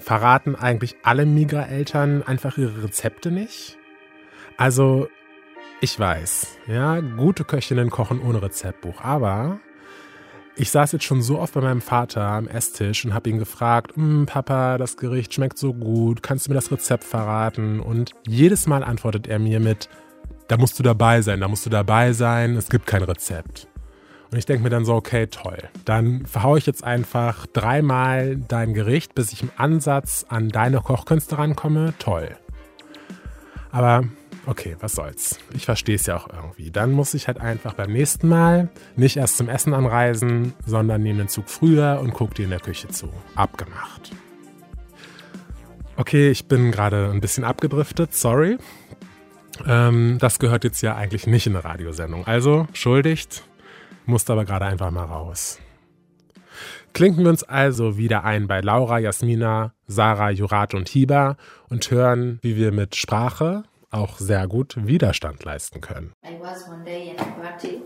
verraten 0.00 0.56
eigentlich 0.56 0.96
alle 1.04 1.24
Migra-Eltern 1.24 2.24
einfach 2.24 2.58
ihre 2.58 2.82
Rezepte 2.82 3.30
nicht? 3.30 3.78
Also, 4.56 5.08
ich 5.80 5.98
weiß, 5.98 6.58
ja, 6.66 7.00
gute 7.00 7.44
Köchinnen 7.44 7.90
kochen 7.90 8.20
ohne 8.20 8.42
Rezeptbuch, 8.42 9.00
aber 9.02 9.60
ich 10.56 10.70
saß 10.70 10.92
jetzt 10.92 11.04
schon 11.04 11.22
so 11.22 11.38
oft 11.38 11.54
bei 11.54 11.60
meinem 11.60 11.80
Vater 11.80 12.22
am 12.22 12.46
Esstisch 12.46 13.04
und 13.04 13.14
habe 13.14 13.28
ihn 13.30 13.38
gefragt, 13.38 13.96
"Hm, 13.96 14.26
Papa, 14.26 14.78
das 14.78 14.96
Gericht 14.96 15.34
schmeckt 15.34 15.58
so 15.58 15.74
gut, 15.74 16.22
kannst 16.22 16.46
du 16.46 16.50
mir 16.50 16.54
das 16.54 16.70
Rezept 16.70 17.04
verraten? 17.04 17.80
Und 17.80 18.12
jedes 18.26 18.66
Mal 18.66 18.84
antwortet 18.84 19.26
er 19.26 19.38
mir 19.38 19.60
mit, 19.60 19.88
da 20.48 20.56
musst 20.56 20.78
du 20.78 20.82
dabei 20.82 21.22
sein, 21.22 21.40
da 21.40 21.48
musst 21.48 21.66
du 21.66 21.70
dabei 21.70 22.12
sein, 22.12 22.56
es 22.56 22.68
gibt 22.68 22.86
kein 22.86 23.02
Rezept. 23.02 23.68
Und 24.30 24.38
ich 24.38 24.46
denke 24.46 24.64
mir 24.64 24.70
dann 24.70 24.84
so, 24.84 24.94
okay, 24.94 25.26
toll. 25.28 25.58
Dann 25.84 26.26
verhaue 26.26 26.58
ich 26.58 26.66
jetzt 26.66 26.82
einfach 26.82 27.46
dreimal 27.46 28.36
dein 28.36 28.74
Gericht, 28.74 29.14
bis 29.14 29.32
ich 29.32 29.42
im 29.42 29.50
Ansatz 29.56 30.26
an 30.28 30.48
deine 30.48 30.80
Kochkünste 30.80 31.38
rankomme. 31.38 31.94
Toll. 31.98 32.30
Aber 33.70 34.04
okay, 34.46 34.76
was 34.80 34.92
soll's. 34.92 35.38
Ich 35.54 35.64
verstehe 35.64 35.96
es 35.96 36.06
ja 36.06 36.16
auch 36.16 36.28
irgendwie. 36.28 36.70
Dann 36.70 36.92
muss 36.92 37.14
ich 37.14 37.26
halt 37.26 37.40
einfach 37.40 37.74
beim 37.74 37.92
nächsten 37.92 38.28
Mal 38.28 38.68
nicht 38.96 39.16
erst 39.16 39.36
zum 39.36 39.48
Essen 39.48 39.74
anreisen, 39.74 40.54
sondern 40.66 41.02
nehme 41.02 41.18
den 41.18 41.28
Zug 41.28 41.48
früher 41.48 42.00
und 42.02 42.14
gucke 42.14 42.34
dir 42.34 42.44
in 42.44 42.50
der 42.50 42.60
Küche 42.60 42.88
zu. 42.88 43.10
Abgemacht. 43.34 44.12
Okay, 45.96 46.30
ich 46.30 46.46
bin 46.46 46.72
gerade 46.72 47.10
ein 47.10 47.20
bisschen 47.20 47.44
abgedriftet, 47.44 48.14
sorry. 48.14 48.58
Ähm, 49.66 50.18
das 50.18 50.38
gehört 50.38 50.64
jetzt 50.64 50.82
ja 50.82 50.96
eigentlich 50.96 51.26
nicht 51.26 51.46
in 51.46 51.54
eine 51.54 51.64
Radiosendung. 51.64 52.26
Also, 52.26 52.66
schuldigt, 52.72 53.44
musste 54.04 54.32
aber 54.32 54.44
gerade 54.44 54.66
einfach 54.66 54.90
mal 54.90 55.04
raus. 55.04 55.60
Klinken 56.92 57.24
wir 57.24 57.30
uns 57.30 57.42
also 57.42 57.96
wieder 57.96 58.24
ein 58.24 58.46
bei 58.46 58.60
Laura, 58.60 58.98
Jasmina, 58.98 59.72
Sarah, 59.86 60.30
Jurat 60.30 60.74
und 60.74 60.88
Hiba 60.88 61.36
und 61.68 61.90
hören, 61.90 62.38
wie 62.42 62.56
wir 62.56 62.72
mit 62.72 62.94
Sprache 62.94 63.64
auch 63.94 64.18
sehr 64.18 64.46
gut 64.46 64.74
Widerstand 64.76 65.44
leisten 65.44 65.80
können. 65.80 66.12
I 66.24 66.38
was 66.40 66.68
one 66.68 66.84
day 66.84 67.10
in 67.10 67.18
a 67.18 67.24
party, 67.40 67.82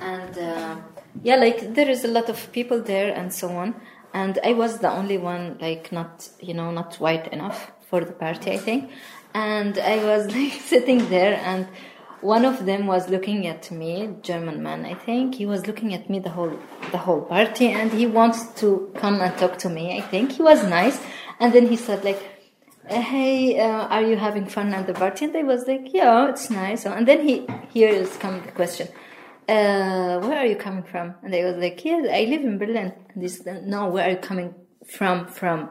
and 0.00 0.36
uh, 0.36 0.76
yeah, 1.22 1.36
like 1.36 1.74
there 1.74 1.90
is 1.90 2.04
a 2.04 2.08
lot 2.08 2.28
of 2.28 2.50
people 2.52 2.82
there 2.82 3.14
and 3.14 3.32
so 3.32 3.48
on. 3.48 3.74
And 4.12 4.38
I 4.42 4.54
was 4.54 4.78
the 4.78 4.90
only 4.90 5.18
one, 5.18 5.58
like 5.60 5.92
not, 5.92 6.30
you 6.40 6.54
know, 6.54 6.70
not 6.70 6.98
white 6.98 7.28
enough 7.28 7.70
for 7.90 8.04
the 8.04 8.12
party, 8.12 8.52
I 8.52 8.56
think. 8.56 8.90
And 9.34 9.78
I 9.78 10.02
was 10.04 10.34
like 10.34 10.52
sitting 10.52 11.08
there, 11.10 11.40
and 11.44 11.68
one 12.20 12.44
of 12.44 12.66
them 12.66 12.86
was 12.86 13.08
looking 13.08 13.46
at 13.46 13.70
me, 13.70 14.16
German 14.22 14.62
man, 14.62 14.84
I 14.84 14.94
think. 14.94 15.36
He 15.36 15.46
was 15.46 15.66
looking 15.66 15.94
at 15.94 16.10
me 16.10 16.18
the 16.18 16.30
whole 16.30 16.58
the 16.90 16.98
whole 16.98 17.20
party, 17.20 17.68
and 17.68 17.92
he 17.92 18.06
wants 18.06 18.46
to 18.60 18.90
come 18.96 19.20
and 19.20 19.36
talk 19.38 19.58
to 19.58 19.68
me. 19.68 19.96
I 19.96 20.00
think 20.00 20.32
he 20.32 20.42
was 20.42 20.64
nice, 20.64 20.98
and 21.38 21.52
then 21.52 21.68
he 21.68 21.76
said 21.76 22.02
like 22.02 22.37
hey, 22.88 23.60
uh, 23.60 23.86
are 23.86 24.02
you 24.02 24.16
having 24.16 24.46
fun 24.46 24.72
at 24.74 24.86
the 24.86 24.94
party? 24.94 25.26
And 25.26 25.36
I 25.36 25.42
was 25.42 25.66
like, 25.66 25.92
yeah, 25.92 26.28
it's 26.28 26.50
nice. 26.50 26.86
And 26.86 27.06
then 27.06 27.26
he, 27.26 27.46
here 27.72 27.88
is 27.88 28.16
come 28.16 28.42
the 28.42 28.52
question, 28.52 28.88
uh, 29.48 30.18
where 30.20 30.38
are 30.38 30.46
you 30.46 30.56
coming 30.56 30.82
from? 30.82 31.14
And 31.22 31.34
I 31.34 31.44
was 31.44 31.56
like, 31.56 31.84
yeah, 31.84 32.02
I 32.10 32.24
live 32.24 32.42
in 32.42 32.58
Berlin. 32.58 32.92
And 33.12 33.22
he 33.22 33.28
said, 33.28 33.66
no, 33.66 33.88
where 33.88 34.06
are 34.06 34.10
you 34.10 34.16
coming 34.16 34.54
from? 34.86 35.26
From? 35.26 35.70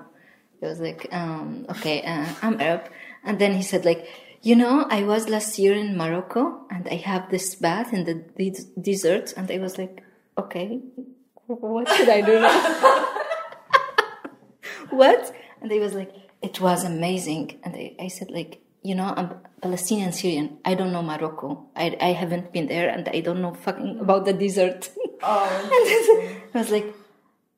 I 0.61 0.67
was 0.67 0.79
like, 0.79 1.07
um, 1.11 1.65
okay, 1.69 2.01
uh, 2.01 2.27
I'm 2.41 2.59
Arab. 2.59 2.89
And 3.23 3.39
then 3.39 3.53
he 3.53 3.61
said 3.61 3.85
like, 3.85 4.07
you 4.41 4.55
know, 4.55 4.87
I 4.89 5.03
was 5.03 5.29
last 5.29 5.59
year 5.59 5.75
in 5.75 5.97
Morocco 5.97 6.65
and 6.71 6.87
I 6.87 6.95
have 6.95 7.29
this 7.29 7.55
bath 7.55 7.93
in 7.93 8.05
the 8.05 8.13
de- 8.15 8.81
desert. 8.81 9.33
And 9.35 9.51
I 9.51 9.57
was 9.59 9.77
like, 9.77 10.03
okay, 10.37 10.79
what 11.47 11.89
should 11.89 12.09
I 12.09 12.21
do 12.21 12.39
now? 12.39 13.05
what? 14.89 15.35
And 15.61 15.71
he 15.71 15.79
was 15.79 15.93
like, 15.93 16.13
it 16.41 16.59
was 16.61 16.83
amazing. 16.83 17.59
And 17.63 17.75
I, 17.75 17.95
I 17.99 18.07
said, 18.07 18.31
like, 18.31 18.61
you 18.83 18.95
know, 18.95 19.13
I'm 19.15 19.33
Palestinian 19.61 20.11
Syrian. 20.11 20.57
I 20.63 20.75
don't 20.75 20.91
know 20.91 21.01
Morocco. 21.01 21.65
I, 21.75 21.97
I 21.99 22.11
haven't 22.13 22.53
been 22.53 22.67
there 22.67 22.89
and 22.89 23.07
I 23.09 23.19
don't 23.21 23.41
know 23.41 23.53
fucking 23.53 23.99
about 23.99 24.25
the 24.25 24.33
desert. 24.33 24.89
Oh, 25.19 26.39
I 26.53 26.59
was 26.59 26.69
like, 26.69 26.93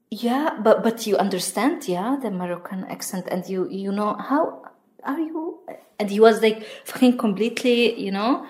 yeah, 0.10 0.58
but 0.64 0.82
but 0.82 1.06
you 1.06 1.18
understand, 1.18 1.88
yeah, 1.90 2.16
the 2.22 2.32
Moroccan 2.32 2.86
accent, 2.86 3.28
and 3.30 3.46
you 3.50 3.68
you 3.70 3.92
know 3.92 4.14
how 4.16 4.64
are 5.04 5.20
you? 5.20 5.60
And 6.00 6.10
he 6.10 6.22
was 6.22 6.42
like 6.42 6.64
fucking 6.86 7.18
completely, 7.18 8.00
you 8.00 8.12
know, 8.12 8.46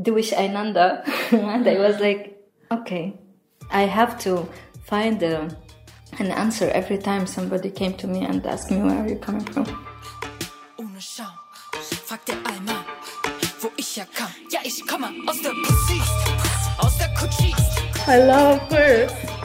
Jewish 0.00 0.30
Ainanda, 0.30 1.02
and 1.32 1.68
I 1.68 1.76
was 1.78 1.96
mm. 1.96 2.00
like, 2.00 2.40
okay, 2.70 3.18
I 3.70 3.82
have 3.82 4.18
to 4.20 4.48
find 4.84 5.22
a, 5.22 5.54
an 6.18 6.30
answer 6.32 6.68
every 6.70 6.98
time 6.98 7.26
somebody 7.26 7.70
came 7.70 7.94
to 7.94 8.06
me 8.06 8.24
and 8.24 8.44
asked 8.46 8.70
me 8.70 8.78
where 8.78 8.98
are 8.98 9.08
you 9.08 9.16
coming 9.16 9.44
from. 9.52 9.66
Ohne 10.76 11.00
Scham, 11.00 11.32
fragt 12.06 12.28
der 12.28 12.36
wo 13.60 13.70
ich 13.76 13.96
herkam. 13.96 14.28
Ja, 14.50 14.60
ich 14.64 14.86
komme 14.86 15.08
aus 15.26 15.40
der 15.42 15.50
Pussy, 15.50 16.00
aus 16.78 16.96
der 16.98 17.08
Kutschi. 17.14 17.54
I 18.06 18.18
love 18.26 18.60
her. 18.70 19.39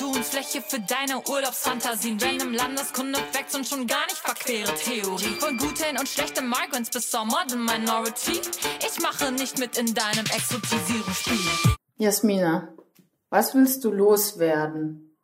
Projektionsfläche 0.00 0.62
für 0.62 0.80
deine 0.80 1.20
Urlaubsfantasien. 1.28 2.18
Random 2.20 2.54
Landeskunde, 2.54 3.18
Facts 3.32 3.54
und 3.54 3.66
schon 3.66 3.86
gar 3.86 4.06
nicht 4.06 4.16
verquere 4.16 4.72
Theorie. 4.74 5.36
Von 5.38 5.58
guten 5.58 5.98
und 5.98 6.08
schlechten 6.08 6.48
Migrants 6.48 6.90
bis 6.90 7.10
zur 7.10 7.26
Modern 7.26 7.64
Minority. 7.66 8.40
Ich 8.80 9.02
mache 9.02 9.30
nicht 9.32 9.58
mit 9.58 9.76
in 9.78 9.94
deinem 9.94 10.24
Exotisierungsspiel. 10.24 11.76
Jasmina, 11.98 12.68
was 13.28 13.54
willst 13.54 13.84
du 13.84 13.90
loswerden? 13.90 15.16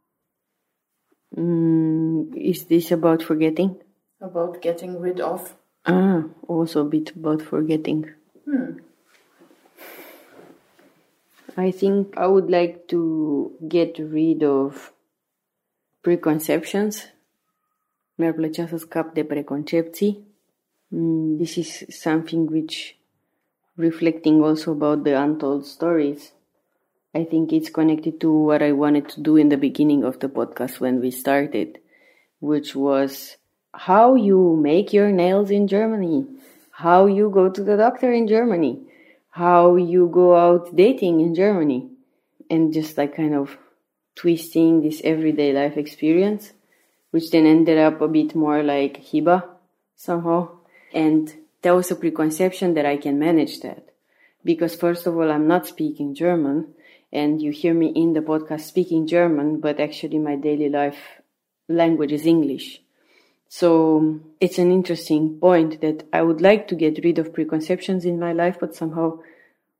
Mm, 1.31 2.35
is 2.35 2.67
this 2.67 2.93
about 2.93 3.25
forgetting? 3.25 3.77
About 4.21 4.61
getting 4.61 5.01
rid 5.01 5.23
of? 5.23 5.57
Ah, 5.85 6.25
also 6.47 6.83
a 6.83 6.85
bit 6.85 7.15
about 7.17 7.43
forgetting. 7.43 8.07
Hmm. 8.45 8.81
I 11.59 11.71
think 11.71 12.19
I 12.19 12.27
would 12.27 12.51
like 12.51 12.87
to 12.89 13.53
get 13.67 13.99
rid 13.99 14.43
of 14.43 14.93
preconceptions. 16.01 17.15
Mi-ar 18.15 18.33
plăcea 18.33 18.69
de 19.13 19.25
preconcepții. 19.25 20.27
Mm, 20.89 21.37
This 21.37 21.57
is 21.57 21.85
something 21.89 22.51
which, 22.51 22.99
reflecting 23.75 24.43
also 24.43 24.71
about 24.71 25.03
the 25.03 25.15
untold 25.15 25.65
stories, 25.65 26.33
I 27.15 27.25
think 27.25 27.51
it's 27.51 27.71
connected 27.71 28.19
to 28.19 28.31
what 28.31 28.61
I 28.61 28.73
wanted 28.73 29.07
to 29.15 29.21
do 29.21 29.37
in 29.37 29.49
the 29.49 29.57
beginning 29.57 30.05
of 30.05 30.19
the 30.19 30.29
podcast 30.29 30.79
when 30.79 31.01
we 31.01 31.11
started, 31.11 31.81
which 32.39 32.75
was 32.75 33.39
how 33.71 34.15
you 34.15 34.57
make 34.57 34.93
your 34.93 35.11
nails 35.11 35.51
in 35.51 35.67
Germany, 35.67 36.27
how 36.71 37.07
you 37.07 37.31
go 37.31 37.49
to 37.49 37.65
the 37.65 37.77
doctor 37.77 38.13
in 38.13 38.27
Germany, 38.27 38.87
how 39.37 39.77
you 39.77 40.09
go 40.09 40.35
out 40.35 40.75
dating 40.75 41.21
in 41.21 41.35
Germany, 41.35 41.91
and 42.49 42.73
just 42.73 42.97
like 42.97 43.15
kind 43.15 43.35
of 43.35 43.59
twisting 44.15 44.81
this 44.81 45.03
everyday 45.05 45.53
life 45.53 45.77
experience, 45.77 46.55
which 47.11 47.31
then 47.31 47.45
ended 47.45 47.77
up 47.77 48.01
a 48.01 48.09
bit 48.09 48.35
more 48.35 48.63
like 48.63 49.05
Hiba 49.05 49.45
somehow. 49.95 50.49
And 50.95 51.31
that 51.61 51.75
was 51.75 51.91
a 51.91 51.97
preconception 51.97 52.73
that 52.75 52.87
I 52.87 52.97
can 52.97 53.19
manage 53.19 53.61
that. 53.61 53.91
Because 54.43 54.75
first 54.75 55.07
of 55.07 55.15
all, 55.19 55.31
I'm 55.31 55.47
not 55.47 55.67
speaking 55.67 56.15
German, 56.15 56.73
and 57.13 57.43
you 57.43 57.51
hear 57.51 57.75
me 57.75 57.89
in 57.89 58.15
the 58.15 58.21
podcast 58.21 58.63
speaking 58.63 59.07
German, 59.07 59.61
but 59.61 59.81
actually 59.81 60.19
my 60.19 60.37
daily 60.37 60.71
life 60.71 61.21
language 61.69 62.13
is 62.13 62.25
English. 62.25 62.81
So 63.59 64.21
it's 64.39 64.59
an 64.59 64.71
interesting 64.71 65.39
point 65.41 65.81
that 65.81 66.07
I 66.13 66.21
would 66.21 66.43
like 66.43 66.69
to 66.69 66.75
get 66.75 67.03
rid 67.03 67.19
of 67.19 67.33
preconceptions 67.33 68.05
in 68.05 68.21
my 68.21 68.35
life, 68.35 68.59
but 68.61 68.75
somehow 68.75 69.21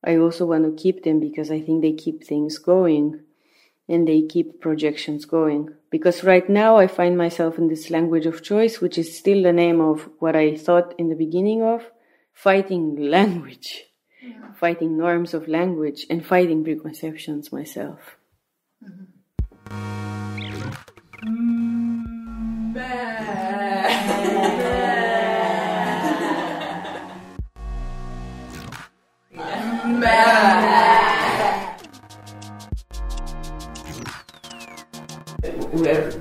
I 0.03 0.17
also 0.17 0.47
want 0.47 0.65
to 0.65 0.83
keep 0.83 1.05
them 1.05 1.21
because 1.21 1.51
I 1.51 1.61
think 1.61 1.83
they 1.83 1.93
keep 1.93 2.25
things 2.25 2.57
going 2.57 3.21
and 3.87 4.09
they 4.09 4.23
keep 4.23 4.63
projections 4.63 5.27
going. 5.27 5.75
Because 5.91 6.25
right 6.25 6.49
now 6.49 6.79
I 6.79 6.87
find 6.87 7.19
myself 7.19 7.59
in 7.59 7.69
this 7.69 7.91
language 7.91 8.25
of 8.25 8.43
choice, 8.43 8.81
which 8.81 8.97
is 8.97 9.15
still 9.15 9.43
the 9.43 9.53
name 9.53 9.83
of 9.83 10.09
what 10.21 10.35
I 10.35 10.57
thought 10.57 10.95
in 10.97 11.11
the 11.11 11.15
beginning 11.15 11.63
of 11.63 11.83
fighting 12.33 12.97
language, 12.97 13.85
yeah. 14.23 14.55
fighting 14.55 14.97
norms 14.97 15.35
of 15.35 15.49
language, 15.49 16.07
and 16.09 16.25
fighting 16.25 16.65
preconceptions 16.65 17.53
myself. 17.53 18.17
Mm-hmm. 18.83 19.03
Mm. 21.27 21.66
We're 22.77 22.85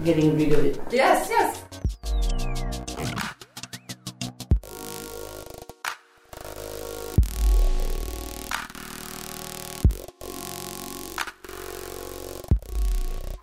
getting 0.03 0.37
rid 0.37 0.53
of 0.53 0.65
it. 0.65 0.79
Yes, 0.91 1.29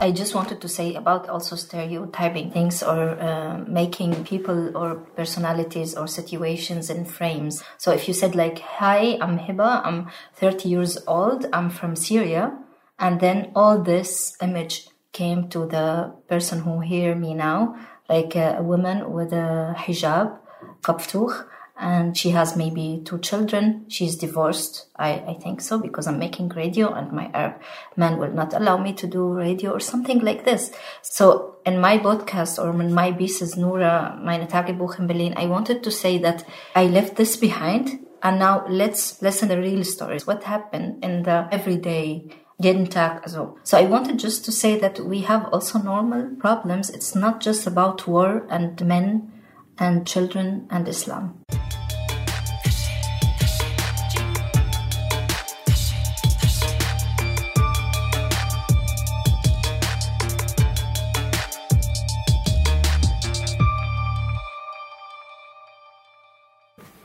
I 0.03 0.11
just 0.11 0.35
wanted 0.35 0.61
to 0.63 0.69
say 0.69 0.97
about 0.97 1.29
also 1.29 1.55
stereotyping 1.55 2.51
things 2.51 2.83
or 2.83 3.11
uh, 3.21 3.59
making 3.69 4.25
people 4.25 4.77
or 4.77 4.97
personalities 5.15 5.95
or 5.95 6.09
situations 6.09 6.91
in 6.91 7.05
frames. 7.05 7.63
So 7.79 7.93
if 7.93 8.09
you 8.09 8.15
said 8.15 8.35
like, 8.35 8.59
"Hi, 8.59 9.17
I'm 9.21 9.39
Hiba. 9.39 9.81
I'm 9.85 10.11
30 10.35 10.69
years 10.69 10.99
old. 11.07 11.47
I'm 11.53 11.71
from 11.71 11.95
Syria," 11.95 12.51
and 12.99 13.21
then 13.21 13.53
all 13.55 13.79
this 13.79 14.37
image 14.43 14.89
came 15.13 15.49
to 15.51 15.67
the 15.67 16.13
person 16.27 16.59
who 16.67 16.81
hear 16.81 17.15
me 17.15 17.33
now, 17.35 17.77
like 18.09 18.35
a, 18.35 18.59
woman 18.61 19.13
with 19.13 19.33
a 19.33 19.77
hijab, 19.79 20.37
kaptuch, 20.83 21.47
and 21.79 22.17
she 22.17 22.31
has 22.31 22.57
maybe 22.57 23.03
two 23.05 23.19
children. 23.19 23.85
She's 23.89 24.17
divorced, 24.17 24.87
I, 24.97 25.13
I 25.27 25.35
think 25.35 25.61
so, 25.61 25.79
because 25.79 26.07
I'm 26.07 26.19
making 26.19 26.51
radio 26.51 26.93
and 26.93 27.13
my 27.13 27.31
Arab 27.35 27.61
man 27.97 28.19
will 28.19 28.33
not 28.33 28.55
allow 28.55 28.77
me 28.77 28.93
to 28.95 29.07
do 29.07 29.33
radio 29.33 29.73
or 29.73 29.81
something 29.81 30.21
like 30.21 30.45
this. 30.45 30.71
So 31.03 31.57
in 31.65 31.81
my 31.81 31.99
podcast 31.99 32.63
or 32.63 32.79
in 32.81 32.95
my 32.95 33.13
pieces, 33.13 33.57
Noura, 33.57 34.19
meine 34.23 34.47
Tagebuch 34.47 34.99
in 34.99 35.07
Berlin, 35.07 35.35
I 35.37 35.47
wanted 35.47 35.83
to 35.83 35.91
say 35.91 36.19
that 36.19 36.45
I 36.75 36.87
left 36.87 37.17
this 37.17 37.37
behind 37.37 38.07
and 38.23 38.39
now 38.39 38.65
let's 38.69 39.21
listen 39.23 39.49
the 39.49 39.59
real 39.59 39.85
stories. 39.85 40.27
What 40.27 40.45
happened 40.45 41.03
in 41.03 41.25
the 41.25 41.49
everyday 41.51 42.31
jeden 42.63 42.89
Tag. 42.89 43.23
Also. 43.23 43.59
So 43.65 43.77
I 43.77 43.85
wanted 43.85 44.19
just 44.19 44.45
to 44.45 44.53
say 44.53 44.79
that 44.79 45.01
we 45.01 45.23
have 45.23 45.47
also 45.53 45.79
normal 45.79 46.37
problems. 46.39 46.91
It's 46.91 47.15
not 47.15 47.41
just 47.41 47.67
about 47.67 48.07
war 48.07 48.47
and 48.49 48.81
men 48.87 49.33
and 49.78 50.08
children 50.08 50.68
and 50.70 50.88
Islam. 50.88 51.44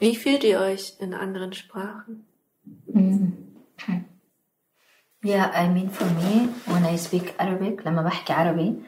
Wie 0.01 0.17
fühlt 0.17 0.43
ihr 0.43 0.59
euch 0.59 0.97
in 0.99 1.15
anderen 1.15 1.53
Sprachen? 1.53 2.27
Yeah, 5.25 5.53
I 5.55 5.69
mean 5.69 5.89
for 5.89 6.05
me, 6.05 6.49
when 6.67 6.85
I 6.85 6.97
speak 6.97 7.35
Arabic, 7.39 7.85
لما 7.87 8.03
بحكي 8.03 8.33
عربي, 8.33 8.83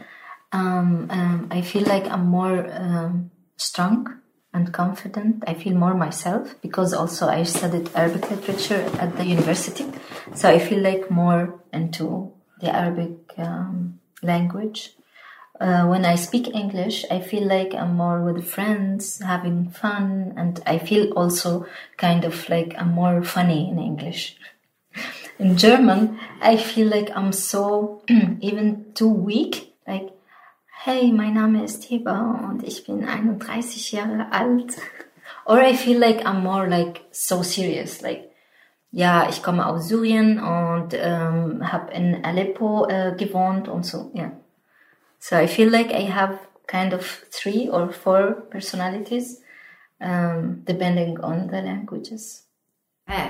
um, 0.53 1.07
um, 1.09 1.49
I 1.53 1.61
feel 1.61 1.85
like 1.87 2.11
I'm 2.11 2.27
more 2.27 2.67
um, 2.73 3.31
strong 3.60 4.22
and 4.54 4.74
confident. 4.74 5.44
I 5.46 5.54
feel 5.54 5.76
more 5.76 5.94
myself 5.94 6.56
because 6.62 6.94
also 6.94 7.28
I 7.28 7.44
studied 7.44 7.90
Arabic 7.94 8.32
literature 8.32 8.90
at 9.00 9.16
the 9.18 9.26
university. 9.26 9.86
So 10.34 10.50
I 10.50 10.60
feel 10.60 10.82
like 10.82 11.12
more 11.12 11.60
into 11.72 12.34
the 12.62 12.74
Arabic 12.76 13.18
um, 13.38 14.00
language. 14.24 14.96
Uh, 15.60 15.86
when 15.88 16.06
I 16.06 16.16
speak 16.16 16.48
English, 16.56 17.04
I 17.12 17.20
feel 17.20 17.46
like 17.46 17.76
I'm 17.76 17.96
more 17.96 18.24
with 18.24 18.48
friends, 18.48 19.20
having 19.22 19.70
fun, 19.70 20.34
and 20.38 20.60
I 20.66 20.78
feel 20.78 21.12
also 21.14 21.66
kind 21.98 22.24
of 22.24 22.48
like 22.48 22.74
I'm 22.78 22.94
more 22.94 23.22
funny 23.24 23.70
in 23.70 23.78
English. 23.78 24.38
In 25.38 25.58
German, 25.58 26.18
I 26.42 26.56
feel 26.56 26.88
like 26.88 27.10
I'm 27.14 27.34
so 27.34 28.04
even 28.42 28.94
too 28.94 29.10
weak. 29.10 29.76
Like, 29.86 30.12
hey, 30.82 31.12
mein 31.12 31.34
Name 31.34 31.66
ist 31.66 31.84
Hiba 31.84 32.48
und 32.50 32.64
ich 32.64 32.86
bin 32.86 33.06
31 33.06 33.92
Jahre 33.92 34.32
alt. 34.32 34.78
Or 35.46 35.60
I 35.60 35.76
feel 35.76 36.00
like 36.00 36.26
I'm 36.26 36.40
more 36.40 36.70
like 36.70 37.02
so 37.12 37.44
serious. 37.44 38.02
Like, 38.02 38.30
ja, 38.90 39.28
ich 39.28 39.44
komme 39.44 39.66
aus 39.66 39.90
Syrien 39.90 40.40
und 40.40 40.94
ähm, 40.94 41.70
habe 41.70 41.92
in 41.92 42.24
Aleppo 42.24 42.88
äh, 42.88 43.14
gewohnt 43.18 43.68
und 43.68 43.86
so. 43.86 44.10
Yeah. 44.16 44.32
So 45.20 45.36
I 45.36 45.48
feel 45.48 45.68
like 45.70 45.92
I 45.92 46.10
have 46.10 46.40
kind 46.66 46.94
of 46.94 47.26
three 47.30 47.70
or 47.70 47.92
four 47.92 48.48
personalities, 48.50 49.42
um, 50.00 50.64
depending 50.64 51.20
on 51.20 51.50
the 51.50 51.58
languages. 51.58 52.46
like 53.06 53.22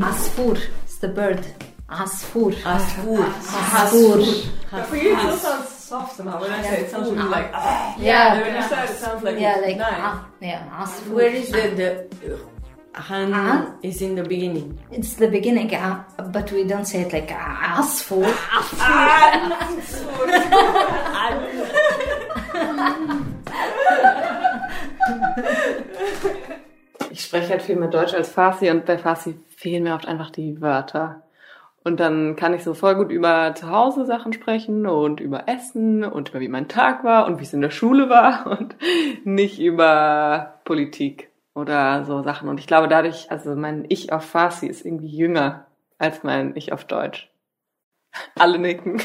Asfur, 0.00 0.58
it's 0.84 0.98
the 0.98 1.08
bird. 1.08 1.44
Asfur. 1.88 2.50
Asfur. 2.64 3.24
Asfur. 3.24 4.50
But 4.70 4.86
for 4.86 4.96
you, 4.96 5.12
it 5.14 5.18
still 5.20 5.36
sounds 5.36 5.68
soft 5.68 6.16
somehow. 6.16 6.40
When 6.40 6.50
I 6.50 6.62
say 6.62 6.74
it, 6.80 6.82
it 6.84 6.90
sounds 6.90 7.10
really 7.10 7.28
like. 7.28 7.50
ah. 7.52 7.94
Yeah. 7.98 8.40
When 8.40 8.54
you 8.56 8.62
say 8.68 8.84
it, 8.84 8.90
it 8.90 8.96
sounds 8.96 9.22
like. 9.22 9.38
Yeah, 9.38 9.56
like 9.60 9.76
nice. 9.76 9.92
ah, 9.96 10.26
yeah, 10.40 10.68
Asfur. 10.82 11.12
Where 11.14 11.28
is 11.28 11.50
the, 11.50 12.08
the 12.22 12.38
Han 13.00 13.32
Ah. 13.34 13.74
is 13.82 14.00
in 14.02 14.14
the 14.14 14.22
beginning. 14.22 14.78
It's 14.90 15.14
the 15.14 15.28
beginning, 15.28 15.70
ah, 15.74 16.04
but 16.32 16.50
we 16.52 16.64
don't 16.64 16.86
say 16.86 17.02
it 17.02 17.12
like 17.12 17.30
ah, 17.32 17.80
Asfur. 17.80 18.24
Ich 27.10 27.22
spreche 27.24 27.50
halt 27.50 27.62
viel 27.62 27.76
mehr 27.76 27.88
Deutsch 27.88 28.14
als 28.14 28.28
Farsi 28.30 28.70
und 28.70 28.86
bei 28.86 28.98
Farsi 28.98 29.36
fehlen 29.56 29.84
mir 29.84 29.94
oft 29.94 30.06
einfach 30.08 30.30
die 30.30 30.60
Wörter. 30.60 31.22
Und 31.86 32.00
dann 32.00 32.34
kann 32.34 32.54
ich 32.54 32.64
so 32.64 32.72
voll 32.72 32.94
gut 32.94 33.12
über 33.12 33.54
zu 33.54 33.68
Hause 33.68 34.06
Sachen 34.06 34.32
sprechen 34.32 34.86
und 34.86 35.20
über 35.20 35.48
Essen 35.48 36.02
und 36.02 36.30
über 36.30 36.40
wie 36.40 36.48
mein 36.48 36.66
Tag 36.66 37.04
war 37.04 37.26
und 37.26 37.38
wie 37.38 37.42
es 37.42 37.52
in 37.52 37.60
der 37.60 37.70
Schule 37.70 38.08
war 38.08 38.46
und 38.58 38.74
nicht 39.24 39.60
über 39.60 40.60
Politik 40.64 41.30
oder 41.54 42.04
so 42.06 42.22
Sachen. 42.22 42.48
Und 42.48 42.58
ich 42.58 42.66
glaube 42.66 42.88
dadurch, 42.88 43.30
also 43.30 43.54
mein 43.54 43.84
Ich 43.90 44.12
auf 44.14 44.24
Farsi 44.24 44.66
ist 44.66 44.86
irgendwie 44.86 45.14
jünger 45.14 45.66
als 45.98 46.22
mein 46.22 46.56
Ich 46.56 46.72
auf 46.72 46.86
Deutsch. 46.86 47.30
Alle 48.34 48.58
nicken. 48.58 49.02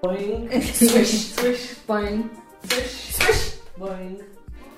Boing. 0.00 0.50
Swish, 0.62 1.34
swish. 1.34 1.76
Boing. 1.86 2.30
Swish, 2.66 3.12
swish. 3.12 3.58
Boing. 3.76 4.20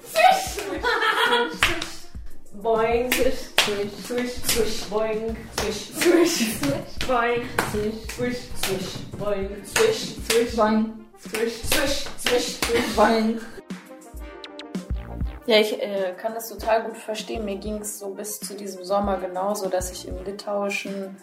Swish, 0.02 0.42
swish, 0.54 0.82
swish. 1.22 2.62
Boing. 2.62 3.12
Swish, 3.12 3.55
swish, 3.66 3.92
swish, 4.06 4.34
swish. 4.44 4.84
Boing. 4.90 5.36
Swish, 5.58 5.90
swish, 5.90 6.34
swish. 6.58 6.94
Boing. 7.08 7.44
Swish, 7.70 7.98
swish, 8.14 8.40
swish. 8.62 8.88
Boing. 9.18 9.66
Swish, 9.66 10.02
swish. 10.26 10.52
Boing. 10.54 11.04
Swish, 11.18 11.62
swish, 11.62 12.06
swish, 12.18 12.60
swish. 12.60 12.96
Boing. 12.96 13.40
Ja, 15.46 15.58
ich 15.58 15.80
äh, 15.80 16.12
kann 16.16 16.34
das 16.34 16.48
total 16.48 16.84
gut 16.84 16.96
verstehen. 16.96 17.44
Mir 17.44 17.56
ging 17.56 17.80
es 17.80 17.98
so 17.98 18.10
bis 18.10 18.38
zu 18.38 18.54
diesem 18.54 18.84
Sommer 18.84 19.18
genauso, 19.18 19.68
dass 19.68 19.90
ich 19.90 20.06
im 20.06 20.24
Litauischen 20.24 21.16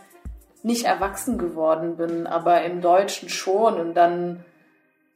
nicht 0.63 0.85
erwachsen 0.85 1.37
geworden 1.37 1.97
bin, 1.97 2.27
aber 2.27 2.63
im 2.63 2.81
Deutschen 2.81 3.29
schon. 3.29 3.79
Und 3.79 3.93
dann 3.95 4.43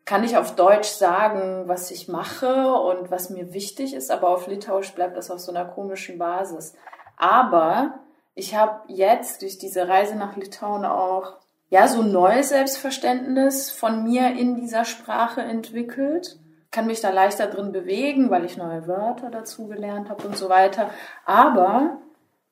kann 0.06 0.24
ich 0.24 0.38
auf 0.38 0.56
Deutsch 0.56 0.90
sagen, 0.90 1.64
was 1.68 1.92
ich 1.92 2.08
mache 2.08 2.72
und 2.72 3.12
was 3.12 3.30
mir 3.30 3.54
wichtig 3.54 3.94
ist, 3.94 4.12
aber 4.12 4.30
auf 4.30 4.48
Litauisch 4.48 4.94
bleibt 4.94 5.18
das 5.18 5.30
auf 5.30 5.40
so 5.40 5.52
einer 5.52 5.66
komischen 5.66 6.18
Basis. 6.18 6.74
Aber 7.18 8.00
ich 8.36 8.56
habe 8.56 8.82
jetzt 8.88 9.42
durch 9.42 9.58
diese 9.58 9.88
Reise 9.88 10.16
nach 10.16 10.36
Litauen 10.38 10.86
auch 10.86 11.34
ja 11.70 11.88
so 11.88 12.02
ein 12.02 12.12
neues 12.12 12.50
Selbstverständnis 12.50 13.72
von 13.72 14.04
mir 14.04 14.32
in 14.32 14.56
dieser 14.56 14.86
Sprache 14.86 15.42
entwickelt. 15.42 16.40
Kann 16.72 16.88
mich 16.88 17.02
da 17.02 17.10
leichter 17.10 17.48
drin 17.48 17.72
bewegen, 17.72 18.30
weil 18.30 18.46
ich 18.46 18.58
neue 18.58 18.88
Wörter 18.88 19.30
dazu 19.32 19.68
gelernt 19.68 20.10
habe 20.10 20.28
und 20.28 20.38
so 20.38 20.50
weiter. 20.50 20.92
Aber 21.26 21.98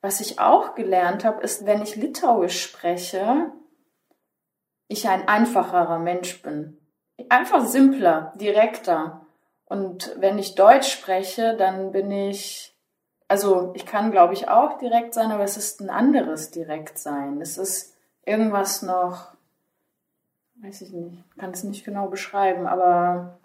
was 0.01 0.21
ich 0.21 0.39
auch 0.39 0.75
gelernt 0.75 1.25
habe, 1.25 1.41
ist, 1.41 1.65
wenn 1.65 1.82
ich 1.82 1.95
Litauisch 1.95 2.62
spreche, 2.62 3.51
ich 4.88 5.08
ein 5.10 5.28
einfacherer 5.28 5.99
Mensch 5.99 6.41
bin. 6.41 6.78
Einfach 7.30 7.65
simpler, 7.65 8.34
direkter. 8.36 9.25
Und 9.65 10.15
wenn 10.19 10.38
ich 10.38 10.56
Deutsch 10.56 10.91
spreche, 10.91 11.56
dann 11.58 11.91
bin 11.91 12.12
ich, 12.12 12.75
also 13.28 13.72
ich 13.76 13.86
kann, 13.86 14.12
glaube 14.12 14.34
ich, 14.34 14.50
auch 14.50 14.78
direkt 14.78 15.14
sein, 15.14 15.32
aber 15.32 15.44
es 15.44 15.58
ist 15.58 15.82
ein 15.82 15.90
anderes 15.90 16.52
direkt 16.52 17.00
sein. 17.00 17.42
Es 17.42 17.58
ist 17.58 17.96
irgendwas 18.26 18.82
noch, 18.82 19.34
weiß 20.62 20.82
ich 20.82 20.92
nicht, 20.92 21.24
kann 21.38 21.52
es 21.52 21.64
nicht 21.64 21.86
genau 21.86 22.08
beschreiben, 22.08 22.68
aber 22.68 23.40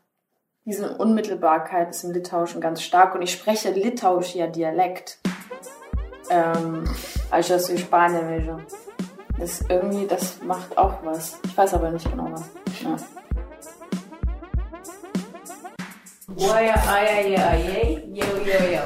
diese 0.65 0.97
Unmittelbarkeit 0.99 1.91
ist 1.91 2.05
im 2.05 2.13
Litauischen 2.13 2.61
ganz 2.61 2.83
stark 2.83 3.15
und 3.15 3.23
ich 3.23 3.33
spreche 3.33 3.71
litauischer 3.71 4.49
Dialekt. 4.49 5.19
Ähm, 6.29 6.85
also 7.31 7.55
aus 7.55 7.73
Spanien, 7.81 8.65
das 9.39 9.63
irgendwie, 9.69 10.07
das 10.07 10.43
macht 10.43 10.77
auch 10.77 11.03
was. 11.03 11.41
Ich 11.45 11.57
weiß 11.57 11.75
aber 11.75 11.91
nicht 11.91 12.09
genau 12.11 12.31
was. 12.31 12.51
Ja. 12.83 12.97
Waya 16.37 16.75
aya 16.75 17.17
ya 17.27 17.55
ye, 17.59 18.07
yo 18.15 18.29
yo 18.47 18.59
yo. 18.71 18.85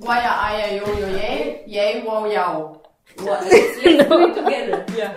Waya 0.00 0.30
aya 0.30 0.66
yo 0.78 0.86
yo 0.86 1.08
ye, 1.10 1.64
ye 1.66 2.02
wo 2.06 2.26
yo. 2.26 2.80
Let's 3.18 3.82
do 3.82 3.90
it 3.90 4.34
together. 4.38 4.84
Yeah. 4.94 5.12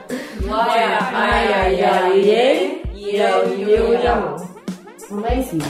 Ya 1.70 2.10
ye, 2.14 2.82
yo 2.94 3.30
yo 3.54 3.84
yo. 4.02 4.18
Amazing. 5.12 5.64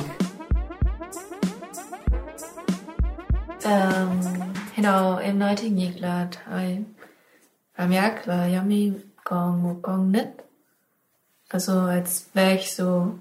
Um, 3.66 4.22
you 4.78 4.84
know, 4.84 5.18
em 5.18 5.40
nói 5.40 5.56
tiếng 5.62 5.76
Nhật 5.76 5.94
là 6.00 6.28
thôi 6.32 6.84
giống 7.78 8.70
như 8.70 8.94
còn 9.24 9.64
một 9.64 9.76
con 9.82 10.12
nít. 10.12 10.28
Also 11.50 11.88
als 11.88 12.26
wäre 12.34 12.56
ich 12.56 12.72
so 12.72 13.14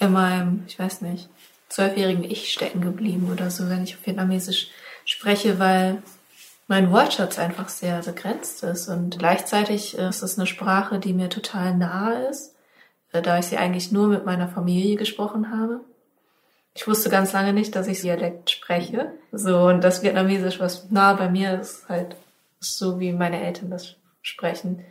in 0.00 0.12
meinem, 0.12 0.64
ich 0.66 0.78
weiß 0.78 1.02
nicht, 1.02 1.28
zwölfjährigen 1.68 2.24
Ich 2.24 2.52
stecken 2.52 2.80
geblieben 2.80 3.30
oder 3.32 3.50
so, 3.50 3.68
wenn 3.68 3.84
ich 3.84 3.94
auf 3.94 4.06
Vietnamesisch 4.06 4.68
spreche, 5.04 5.58
weil 5.58 6.02
mein 6.66 6.90
Wortschatz 6.92 7.38
einfach 7.38 7.68
sehr 7.68 8.02
begrenzt 8.02 8.62
ist 8.62 8.88
und 8.88 9.18
gleichzeitig 9.18 9.96
ist 9.96 10.22
es 10.22 10.38
eine 10.38 10.46
Sprache, 10.46 10.98
die 10.98 11.14
mir 11.14 11.30
total 11.30 11.74
nahe 11.74 12.26
ist, 12.28 12.54
äh, 13.12 13.22
da 13.22 13.38
ich 13.38 13.46
sie 13.46 13.56
eigentlich 13.56 13.90
nur 13.90 14.08
mit 14.08 14.26
meiner 14.26 14.48
Familie 14.48 14.96
gesprochen 14.96 15.50
habe. 15.50 15.80
Ich 16.74 16.86
wusste 16.86 17.10
ganz 17.10 17.32
lange 17.32 17.52
nicht, 17.52 17.74
dass 17.74 17.88
ich 17.88 18.02
Dialekt 18.02 18.50
spreche. 18.50 19.12
So, 19.32 19.62
und 19.66 19.82
das 19.82 20.02
Vietnamesisch, 20.02 20.60
was 20.60 20.90
nah 20.90 21.14
bei 21.14 21.28
mir 21.28 21.60
ist, 21.60 21.88
halt 21.88 22.14
so 22.60 23.00
wie 23.00 23.12
meine 23.12 23.42
Eltern 23.42 23.70
das 23.70 23.96
sprechen. 24.22 24.84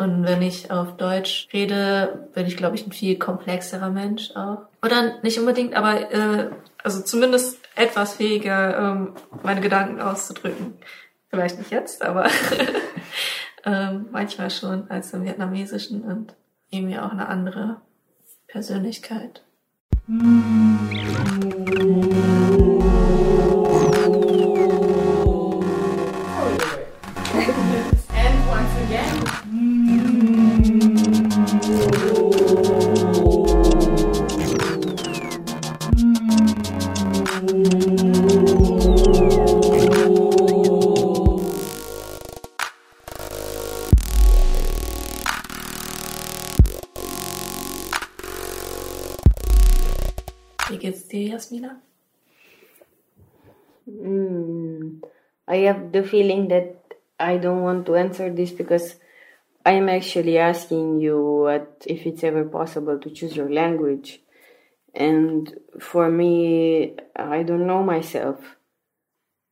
Und 0.00 0.24
wenn 0.24 0.40
ich 0.40 0.70
auf 0.70 0.96
Deutsch 0.96 1.46
rede, 1.52 2.30
bin 2.32 2.46
ich, 2.46 2.56
glaube 2.56 2.74
ich, 2.74 2.86
ein 2.86 2.90
viel 2.90 3.18
komplexerer 3.18 3.90
Mensch 3.90 4.30
auch. 4.34 4.62
Oder 4.82 5.20
nicht 5.22 5.38
unbedingt, 5.38 5.74
aber 5.74 6.10
äh, 6.10 6.50
also 6.82 7.02
zumindest 7.02 7.58
etwas 7.76 8.14
fähiger, 8.14 8.78
ähm, 8.78 9.12
meine 9.42 9.60
Gedanken 9.60 10.00
auszudrücken. 10.00 10.72
Vielleicht 11.28 11.58
nicht 11.58 11.70
jetzt, 11.70 12.00
aber 12.02 12.30
ähm, 13.66 14.06
manchmal 14.10 14.50
schon 14.50 14.90
als 14.90 15.12
im 15.12 15.22
Vietnamesischen 15.22 16.00
und 16.00 16.34
irgendwie 16.70 16.98
auch 16.98 17.12
eine 17.12 17.28
andere 17.28 17.82
Persönlichkeit. 18.48 19.42
And 20.08 21.79
the 55.92 56.02
feeling 56.02 56.48
that 56.48 56.76
I 57.18 57.36
don't 57.36 57.62
want 57.62 57.86
to 57.86 57.96
answer 57.96 58.32
this 58.32 58.50
because 58.50 58.96
I'm 59.64 59.88
actually 59.88 60.38
asking 60.38 61.00
you 61.00 61.22
what, 61.22 61.84
if 61.86 62.06
it's 62.06 62.24
ever 62.24 62.44
possible 62.44 62.98
to 62.98 63.10
choose 63.10 63.36
your 63.36 63.50
language. 63.50 64.20
And 64.94 65.54
for 65.78 66.10
me, 66.10 66.96
I 67.14 67.42
don't 67.42 67.66
know 67.66 67.82
myself. 67.82 68.56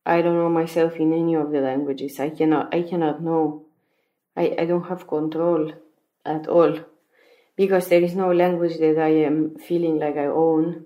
I 0.05 0.21
don't 0.21 0.35
know 0.35 0.49
myself 0.49 0.95
in 0.95 1.13
any 1.13 1.35
of 1.35 1.51
the 1.51 1.61
languages. 1.61 2.19
I 2.19 2.31
cannot, 2.31 2.73
I 2.73 2.81
cannot 2.81 3.21
know. 3.21 3.65
I, 4.35 4.55
I 4.57 4.65
don't 4.65 4.87
have 4.87 5.07
control 5.07 5.71
at 6.25 6.47
all 6.47 6.79
because 7.55 7.87
there 7.89 8.01
is 8.01 8.15
no 8.15 8.31
language 8.31 8.77
that 8.79 8.97
I 8.97 9.25
am 9.25 9.57
feeling 9.57 9.99
like 9.99 10.17
I 10.17 10.25
own. 10.25 10.85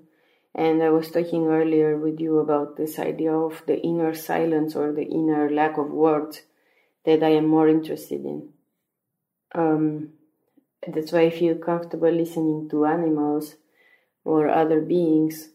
And 0.56 0.84
I 0.84 0.90
was 0.90 1.10
talking 1.10 1.48
earlier 1.48 1.98
with 1.98 2.20
you 2.20 2.38
about 2.40 2.78
this 2.78 3.00
idea 3.00 3.34
of 3.34 3.64
the 3.66 3.80
inner 3.82 4.14
silence 4.14 4.76
or 4.76 4.92
the 4.92 5.06
inner 5.06 5.50
lack 5.50 5.78
of 5.78 5.90
words 5.90 6.44
that 7.06 7.24
I 7.24 7.30
am 7.30 7.48
more 7.48 7.68
interested 7.68 8.24
in. 8.24 8.50
Um, 9.56 10.10
that's 10.88 11.12
why 11.12 11.22
I 11.22 11.30
feel 11.30 11.56
comfortable 11.56 12.12
listening 12.12 12.70
to 12.70 12.86
animals 12.86 13.56
or 14.24 14.50
other 14.50 14.82
beings 14.82 15.50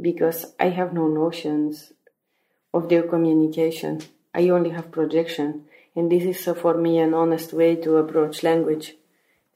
because 0.00 0.54
I 0.58 0.70
have 0.70 0.92
no 0.92 1.08
notions 1.08 1.92
of 2.72 2.88
their 2.88 3.02
communication. 3.02 4.00
I 4.34 4.48
only 4.48 4.70
have 4.70 4.90
projection. 4.90 5.64
And 5.96 6.10
this 6.12 6.24
is 6.24 6.46
uh, 6.46 6.54
for 6.54 6.74
me 6.74 6.98
an 6.98 7.14
honest 7.14 7.52
way 7.52 7.76
to 7.76 7.96
approach 7.96 8.42
language 8.42 8.94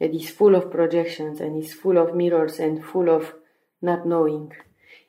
that 0.00 0.14
is 0.14 0.30
full 0.30 0.54
of 0.54 0.70
projections 0.70 1.40
and 1.40 1.62
is 1.62 1.72
full 1.72 1.98
of 1.98 2.16
mirrors 2.16 2.58
and 2.58 2.84
full 2.84 3.08
of 3.08 3.34
not 3.80 4.06
knowing. 4.06 4.52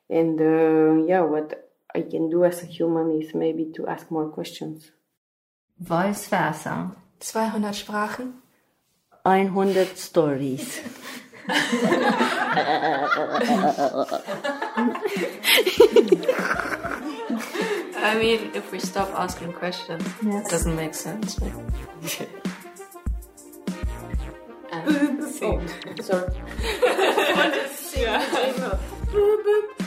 And 0.10 0.40
uh, 0.40 1.04
yeah, 1.06 1.22
what 1.22 1.72
I 1.94 2.02
can 2.02 2.30
do 2.30 2.44
as 2.44 2.64
a 2.64 2.66
human 2.66 3.22
is 3.22 3.34
maybe 3.34 3.72
to 3.76 3.88
ask 3.88 4.10
more 4.12 4.30
questions. 4.30 4.92
Vice 5.80 6.28
versa. 6.28 6.96
200 7.20 7.74
Sprachen? 7.74 8.34
100 9.24 9.98
Stories. 9.98 10.82
I 18.06 18.16
mean, 18.20 18.52
if 18.54 18.72
we 18.72 18.80
stop 18.80 19.10
asking 19.18 19.54
questions, 19.54 20.04
it 20.22 20.50
doesn't 20.50 20.76
make 20.76 20.94
sense. 20.94 21.40
and 24.72 25.24
sing. 25.24 25.68
Sorry. 26.02 26.30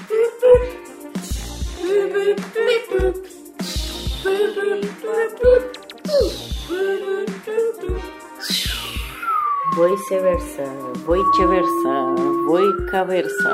Voi 9.76 9.94
se 10.08 10.18
versa, 10.20 10.62
voi 11.04 11.20
ce 11.36 11.46
versa, 11.46 12.14
voi 12.46 12.84
ca 12.90 13.04
versa, 13.04 13.52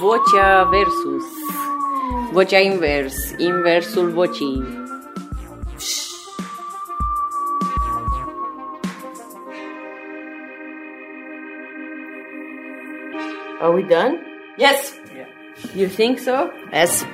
vocea 0.00 0.64
versus, 0.64 1.24
vocea 2.32 2.60
invers, 2.60 3.34
inversul 3.38 4.10
vocii. 4.10 4.86
Are 13.60 13.72
we 13.72 13.82
done? 13.82 14.27
Yes. 14.58 14.98
You 15.72 15.86
think 15.86 16.18
so? 16.18 16.50
Yes. 16.72 17.06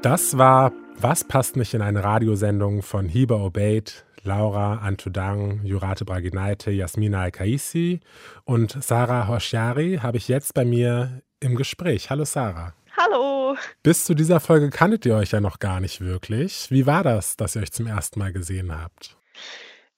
Das 0.00 0.38
war 0.38 0.72
Was 0.96 1.24
passt 1.24 1.56
nicht 1.56 1.74
in 1.74 1.82
eine 1.82 2.02
Radiosendung 2.02 2.80
von 2.80 3.06
Hiba 3.06 3.34
Obeid, 3.34 4.06
Laura 4.22 4.78
Antudang, 4.78 5.60
Jurate 5.62 6.06
Braginaite, 6.06 6.70
Jasmina 6.70 7.20
Al-Kaisi 7.20 8.00
und 8.44 8.82
Sarah 8.82 9.28
Hoshiari 9.28 10.00
habe 10.02 10.16
ich 10.16 10.26
jetzt 10.26 10.54
bei 10.54 10.64
mir 10.64 11.20
im 11.38 11.54
Gespräch. 11.54 12.08
Hallo 12.08 12.24
Sarah. 12.24 12.72
Hallo. 12.96 13.56
Bis 13.82 14.06
zu 14.06 14.14
dieser 14.14 14.40
Folge 14.40 14.70
kanntet 14.70 15.04
ihr 15.04 15.16
euch 15.16 15.32
ja 15.32 15.40
noch 15.42 15.58
gar 15.58 15.80
nicht 15.80 16.00
wirklich. 16.00 16.70
Wie 16.70 16.86
war 16.86 17.04
das, 17.04 17.36
dass 17.36 17.56
ihr 17.56 17.62
euch 17.62 17.72
zum 17.72 17.86
ersten 17.86 18.18
Mal 18.18 18.32
gesehen 18.32 18.74
habt? 18.74 19.18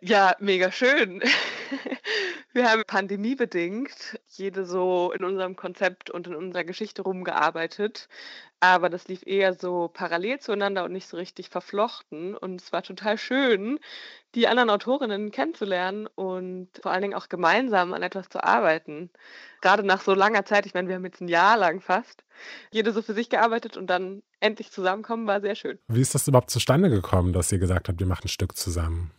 Ja, 0.03 0.35
mega 0.41 0.73
schön. 0.73 1.23
Wir 2.55 2.71
haben 2.71 2.83
pandemiebedingt 2.87 4.19
jede 4.29 4.65
so 4.65 5.13
in 5.13 5.25
unserem 5.25 5.57
Konzept 5.57 6.09
und 6.09 6.27
in 6.27 6.35
unserer 6.35 6.65
Geschichte 6.65 7.03
rumgearbeitet. 7.03 8.09
Aber 8.61 8.89
das 8.89 9.09
lief 9.09 9.27
eher 9.27 9.53
so 9.55 9.91
parallel 9.93 10.41
zueinander 10.41 10.85
und 10.85 10.93
nicht 10.93 11.07
so 11.07 11.19
richtig 11.19 11.51
verflochten. 11.51 12.35
Und 12.35 12.63
es 12.63 12.73
war 12.73 12.83
total 12.83 13.19
schön, 13.19 13.79
die 14.35 14.49
anderen 14.49 14.71
Autorinnen 14.71 15.33
kennenzulernen 15.33 16.07
und 16.15 16.69
vor 16.81 16.93
allen 16.93 17.03
Dingen 17.03 17.15
auch 17.15 17.29
gemeinsam 17.29 17.93
an 17.93 18.03
etwas 18.03 18.31
zu 18.31 18.43
arbeiten. 18.43 19.11
Gerade 19.61 19.83
nach 19.83 20.01
so 20.01 20.15
langer 20.15 20.47
Zeit, 20.47 20.65
ich 20.65 20.73
meine, 20.73 20.89
wir 20.89 20.95
haben 20.95 21.05
jetzt 21.05 21.21
ein 21.21 21.29
Jahr 21.29 21.59
lang 21.59 21.83
fast, 21.83 22.25
jede 22.71 22.93
so 22.93 23.03
für 23.03 23.13
sich 23.13 23.29
gearbeitet 23.29 23.77
und 23.77 23.89
dann 23.89 24.23
endlich 24.41 24.71
zusammenkommen, 24.71 25.27
war 25.27 25.43
sehr 25.43 25.57
schön. 25.57 25.79
Wie 25.89 26.01
ist 26.01 26.15
das 26.15 26.27
überhaupt 26.27 26.51
zustande 26.51 26.89
gekommen, 26.89 27.35
dass 27.35 27.53
ihr 27.53 27.59
gesagt 27.59 27.89
habt, 27.89 28.01
ihr 28.01 28.07
macht 28.07 28.25
ein 28.25 28.29
Stück 28.29 28.57
zusammen? 28.57 29.11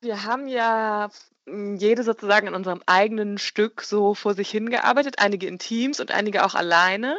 Wir 0.00 0.24
haben 0.24 0.46
ja 0.46 1.10
jede 1.46 2.02
sozusagen 2.04 2.46
in 2.46 2.54
unserem 2.54 2.82
eigenen 2.86 3.38
Stück 3.38 3.82
so 3.82 4.14
vor 4.14 4.34
sich 4.34 4.50
hingearbeitet, 4.50 5.18
einige 5.18 5.46
in 5.46 5.58
Teams 5.58 5.98
und 5.98 6.10
einige 6.10 6.44
auch 6.44 6.54
alleine. 6.54 7.18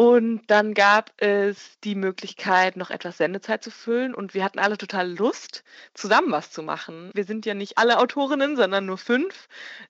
Und 0.00 0.46
dann 0.46 0.72
gab 0.72 1.12
es 1.18 1.78
die 1.84 1.94
Möglichkeit, 1.94 2.74
noch 2.78 2.88
etwas 2.88 3.18
Sendezeit 3.18 3.62
zu 3.62 3.70
füllen. 3.70 4.14
Und 4.14 4.32
wir 4.32 4.42
hatten 4.44 4.58
alle 4.58 4.78
total 4.78 5.10
Lust, 5.10 5.62
zusammen 5.92 6.32
was 6.32 6.50
zu 6.50 6.62
machen. 6.62 7.10
Wir 7.12 7.24
sind 7.24 7.44
ja 7.44 7.52
nicht 7.52 7.76
alle 7.76 7.98
Autorinnen, 7.98 8.56
sondern 8.56 8.86
nur 8.86 8.96
fünf. 8.96 9.46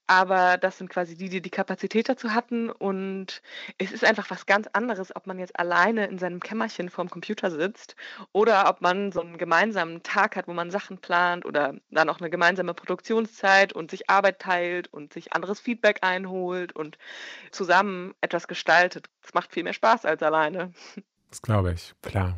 Aber 0.09 0.59
das 0.59 0.79
sind 0.79 0.91
quasi 0.91 1.17
die, 1.17 1.29
die 1.29 1.41
die 1.41 1.51
Kapazität 1.51 2.09
dazu 2.09 2.35
hatten. 2.35 2.71
Und 2.71 3.41
es 3.79 3.93
ist 3.93 4.05
einfach 4.05 4.29
was 4.31 4.47
ganz 4.47 4.67
anderes, 4.73 5.15
ob 5.15 5.29
man 5.29 5.39
jetzt 5.39 5.57
alleine 5.57 6.09
in 6.09 6.19
seinem 6.19 6.41
Kämmerchen 6.41 6.91
vorm 6.91 7.09
Computer 7.09 7.53
sitzt 7.53 7.95
oder 8.33 8.69
ob 8.69 8.81
man 8.81 9.13
so 9.13 9.21
einen 9.21 9.39
gemeinsamen 9.39 10.03
Tag 10.03 10.35
hat, 10.35 10.49
wo 10.49 10.53
man 10.55 10.73
Sachen 10.73 10.99
plant 10.99 11.47
oder 11.47 11.77
dann 11.93 12.09
auch 12.09 12.19
eine 12.19 12.31
gemeinsame 12.31 12.75
Produktionszeit 12.75 13.73
und 13.73 13.93
sich 13.93 14.11
Arbeit 14.11 14.41
teilt 14.41 14.93
und 14.93 15.13
sich 15.13 15.35
anderes 15.35 15.61
Feedback 15.61 15.99
einholt 16.03 16.75
und 16.75 16.99
zusammen 17.53 18.13
etwas 18.21 18.49
gestaltet. 18.49 19.09
Es 19.23 19.35
macht 19.35 19.53
viel 19.53 19.63
mehr 19.63 19.73
Spaß 19.73 20.00
als 20.05 20.23
alleine. 20.23 20.73
Das 21.31 21.43
glaube 21.43 21.73
ich, 21.73 21.95
klar. 22.03 22.37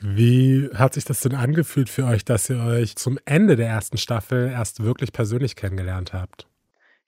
Wie 0.00 0.68
hat 0.74 0.94
sich 0.94 1.04
das 1.04 1.20
denn 1.20 1.34
angefühlt 1.34 1.88
für 1.88 2.04
euch, 2.06 2.24
dass 2.24 2.50
ihr 2.50 2.60
euch 2.60 2.96
zum 2.96 3.18
Ende 3.24 3.54
der 3.54 3.68
ersten 3.68 3.98
Staffel 3.98 4.48
erst 4.48 4.82
wirklich 4.82 5.12
persönlich 5.12 5.54
kennengelernt 5.54 6.12
habt? 6.12 6.48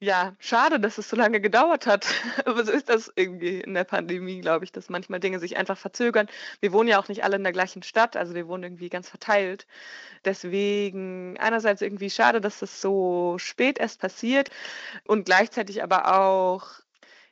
Ja, 0.05 0.37
schade, 0.39 0.79
dass 0.81 0.99
es 0.99 1.09
so 1.09 1.17
lange 1.17 1.41
gedauert 1.41 1.87
hat. 1.87 2.07
Aber 2.45 2.63
so 2.65 2.73
ist 2.73 2.89
das 2.91 3.11
irgendwie 3.17 3.61
in 3.61 3.73
der 3.75 3.85
Pandemie, 3.85 4.41
glaube 4.43 4.65
ich, 4.65 4.71
dass 4.71 4.91
manchmal 4.91 5.19
Dinge 5.19 5.39
sich 5.39 5.57
einfach 5.57 5.79
verzögern. 5.79 6.27
Wir 6.61 6.73
wohnen 6.73 6.89
ja 6.89 7.01
auch 7.01 7.09
nicht 7.09 7.25
alle 7.25 7.37
in 7.37 7.43
der 7.43 7.53
gleichen 7.55 7.83
Stadt, 7.83 8.15
also 8.17 8.35
wir 8.35 8.47
wohnen 8.47 8.65
irgendwie 8.65 8.91
ganz 8.91 9.09
verteilt. 9.09 9.67
Deswegen 10.25 11.39
einerseits 11.39 11.81
irgendwie 11.81 12.11
schade, 12.11 12.43
dass 12.43 12.59
das 12.59 12.81
so 12.83 13.37
spät 13.39 13.79
erst 13.79 13.99
passiert 14.01 14.51
und 15.07 15.25
gleichzeitig 15.25 15.83
aber 15.83 16.21
auch 16.21 16.84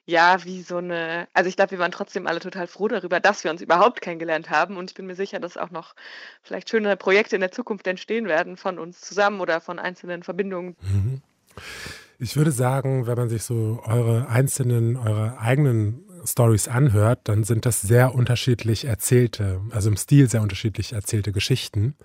ja, 0.05 0.45
wie 0.45 0.63
so 0.63 0.79
eine, 0.79 1.29
also 1.33 1.49
ich 1.49 1.57
glaube, 1.57 1.73
wir 1.73 1.79
waren 1.79 1.93
trotzdem 1.93 2.27
alle 2.27 2.41
total 2.41 2.67
froh 2.67 2.89
darüber, 2.89 3.21
dass 3.21 3.45
wir 3.45 3.51
uns 3.51 3.63
überhaupt 3.63 4.01
kennengelernt 4.01 4.51
haben 4.51 4.77
und 4.77 4.91
ich 4.91 4.95
bin 4.95 5.07
mir 5.07 5.15
sicher, 5.15 5.39
dass 5.39 5.57
auch 5.57 5.71
noch 5.71 5.95
vielleicht 6.43 6.71
schöne 6.71 6.97
Projekte 6.97 7.37
in 7.37 7.41
der 7.41 7.53
Zukunft 7.53 7.87
entstehen 7.87 8.27
werden 8.27 8.57
von 8.57 8.79
uns 8.79 9.01
zusammen 9.01 9.41
oder 9.41 9.61
von 9.61 9.79
einzelnen 9.79 10.23
Verbindungen. 10.23 10.77
Mhm. 10.81 11.23
Ich 12.19 12.37
würde 12.37 12.53
sagen, 12.53 13.07
wenn 13.07 13.17
man 13.17 13.29
sich 13.29 13.43
so 13.43 13.83
eure 13.85 14.29
einzelnen, 14.29 14.97
eure 14.97 15.39
eigenen 15.39 16.05
Stories 16.25 16.69
anhört, 16.69 17.21
dann 17.25 17.45
sind 17.45 17.67
das 17.67 17.81
sehr 17.81 18.15
unterschiedlich 18.15 18.85
erzählte, 18.85 19.61
also 19.71 19.89
im 19.89 19.97
Stil 19.97 20.29
sehr 20.29 20.43
unterschiedlich 20.43 20.93
erzählte 20.93 21.33
Geschichten. 21.33 21.97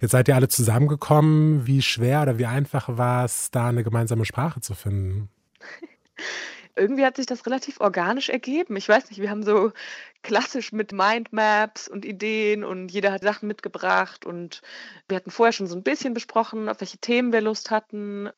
Jetzt 0.00 0.10
seid 0.10 0.26
ihr 0.26 0.34
alle 0.34 0.48
zusammengekommen. 0.48 1.66
Wie 1.66 1.80
schwer 1.80 2.22
oder 2.22 2.38
wie 2.38 2.46
einfach 2.46 2.88
war 2.96 3.24
es, 3.24 3.52
da 3.52 3.68
eine 3.68 3.84
gemeinsame 3.84 4.24
Sprache 4.24 4.60
zu 4.60 4.74
finden? 4.74 5.28
irgendwie 6.76 7.04
hat 7.04 7.16
sich 7.16 7.26
das 7.26 7.46
relativ 7.46 7.80
organisch 7.80 8.28
ergeben. 8.28 8.76
Ich 8.76 8.88
weiß 8.88 9.10
nicht, 9.10 9.20
wir 9.20 9.30
haben 9.30 9.42
so 9.42 9.72
klassisch 10.22 10.72
mit 10.72 10.92
Mindmaps 10.92 11.88
und 11.88 12.04
Ideen 12.04 12.64
und 12.64 12.88
jeder 12.90 13.12
hat 13.12 13.22
Sachen 13.22 13.48
mitgebracht 13.48 14.24
und 14.24 14.62
wir 15.08 15.16
hatten 15.16 15.30
vorher 15.30 15.52
schon 15.52 15.66
so 15.66 15.76
ein 15.76 15.82
bisschen 15.82 16.14
besprochen, 16.14 16.68
auf 16.68 16.80
welche 16.80 16.98
Themen 16.98 17.32
wir 17.32 17.40
Lust 17.40 17.70
hatten. 17.70 18.30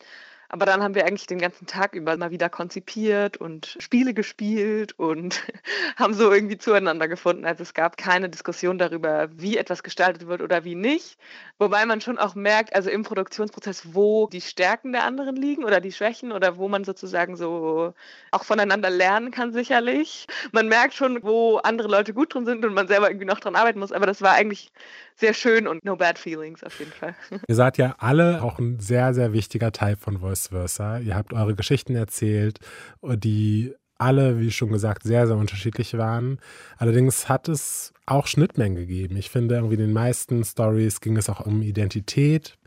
Aber 0.55 0.67
dann 0.67 0.85
haben 0.85 0.95
wir 0.95 1.05
eigentlich 1.05 1.27
den 1.27 1.41
ganzen 1.41 1.67
Tag 1.67 1.97
über 1.97 2.17
mal 2.17 2.31
wieder 2.31 2.49
konzipiert 2.49 3.37
und 3.37 3.77
Spiele 3.81 4.15
gespielt 4.15 4.97
und 4.97 5.43
haben 5.97 6.15
so 6.15 6.33
irgendwie 6.33 6.59
zueinander 6.59 7.09
gefunden. 7.09 7.45
Also 7.45 7.65
es 7.65 7.75
gab 7.75 7.97
keine 7.97 8.29
Diskussion 8.29 8.79
darüber, 8.79 9.29
wie 9.33 9.57
etwas 9.57 9.83
gestaltet 9.83 10.29
wird 10.29 10.43
oder 10.43 10.63
wie 10.63 10.77
nicht. 10.77 11.19
Wobei 11.59 11.85
man 11.87 12.01
schon 12.01 12.19
auch 12.19 12.37
merkt, 12.37 12.73
also 12.73 12.89
im 12.89 13.03
Produktionsprozess, 13.03 13.95
wo 13.95 14.29
die 14.29 14.41
Stärken 14.41 14.93
der 14.93 15.03
anderen 15.03 15.35
liegen 15.35 15.65
oder 15.65 15.81
die 15.81 15.91
Schwächen 15.91 16.31
oder 16.31 16.57
wo 16.57 16.69
man 16.69 16.85
sozusagen 16.85 17.35
so 17.35 17.93
auch 18.31 18.45
voneinander 18.45 18.91
lernen 18.91 19.33
kann, 19.33 19.53
sicherlich. 19.53 20.29
Man 20.53 20.69
merkt 20.69 20.95
schon, 20.95 21.21
wo 21.25 21.57
andere 21.57 21.89
Leute 21.89 22.15
gut 22.15 22.33
drin 22.33 22.47
sind 22.47 22.65
und 22.65 22.75
man 22.75 22.87
selber 22.87 23.09
irgendwie 23.09 23.27
noch 23.27 23.41
dran 23.41 23.57
arbeiten 23.57 23.81
muss. 23.81 23.91
Aber 23.91 24.07
das 24.07 24.23
war 24.23 24.35
eigentlich 24.35 24.71
sehr 25.17 25.35
schön 25.35 25.67
und 25.67 25.85
no 25.85 25.97
bad 25.97 26.17
feelings 26.17 26.63
auf 26.63 26.79
jeden 26.79 26.93
Fall. 26.93 27.17
Ihr 27.49 27.55
seid 27.57 27.77
ja 27.77 27.97
alle 27.99 28.41
auch 28.41 28.61
ein 28.61 28.79
sehr, 28.79 29.15
sehr 29.15 29.33
wichtiger 29.33 29.73
Teil 29.73 29.97
von 29.97 30.21
Voice 30.21 30.44
Versa. 30.49 30.99
Ihr 30.99 31.15
habt 31.15 31.33
eure 31.33 31.55
Geschichten 31.55 31.95
erzählt, 31.97 32.59
die 33.03 33.75
alle, 33.99 34.41
wie 34.41 34.51
schon 34.51 34.71
gesagt, 34.71 35.05
sehr, 35.05 35.27
sehr 35.27 35.37
unterschiedlich 35.37 35.97
waren. 35.97 36.39
Allerdings 36.79 37.29
hat 37.29 37.49
es 37.49 37.93
auch 38.07 38.27
Schnittmengen 38.27 38.77
gegeben. 38.77 39.17
Ich 39.17 39.31
finde, 39.31 39.55
irgendwie 39.55 39.75
in 39.75 39.81
den 39.81 39.93
meisten 39.93 40.45
Stories 40.45 41.01
ging 41.01 41.17
es 41.17 41.31
auch 41.31 41.41
um 41.41 41.63
Identität. 41.63 42.59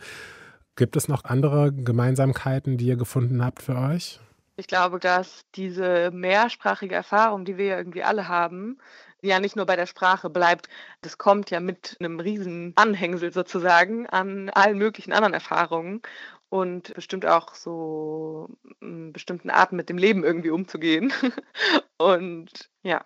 Gibt 0.75 0.95
es 0.95 1.07
noch 1.07 1.25
andere 1.25 1.73
Gemeinsamkeiten, 1.73 2.77
die 2.77 2.87
ihr 2.87 2.97
gefunden 2.97 3.43
habt 3.43 3.61
für 3.61 3.75
euch? 3.75 4.19
Ich 4.55 4.67
glaube, 4.67 4.99
dass 4.99 5.41
diese 5.55 6.09
mehrsprachige 6.11 6.95
Erfahrung, 6.95 7.45
die 7.45 7.57
wir 7.57 7.65
ja 7.65 7.77
irgendwie 7.77 8.03
alle 8.03 8.27
haben, 8.27 8.79
ja 9.21 9.39
nicht 9.39 9.55
nur 9.55 9.65
bei 9.65 9.75
der 9.75 9.85
Sprache 9.85 10.29
bleibt. 10.29 10.67
Das 11.01 11.17
kommt 11.17 11.51
ja 11.51 11.59
mit 11.59 11.97
einem 11.99 12.19
riesen 12.19 12.73
Anhängsel 12.75 13.31
sozusagen 13.31 14.07
an 14.07 14.49
allen 14.49 14.77
möglichen 14.77 15.13
anderen 15.13 15.33
Erfahrungen 15.33 16.01
und 16.49 16.93
bestimmt 16.93 17.25
auch 17.25 17.55
so 17.55 18.49
hm, 18.79 19.13
bestimmten 19.13 19.49
Arten 19.49 19.75
mit 19.75 19.89
dem 19.89 19.97
Leben 19.97 20.23
irgendwie 20.23 20.49
umzugehen. 20.49 21.12
und 21.97 22.49
ja. 22.83 23.05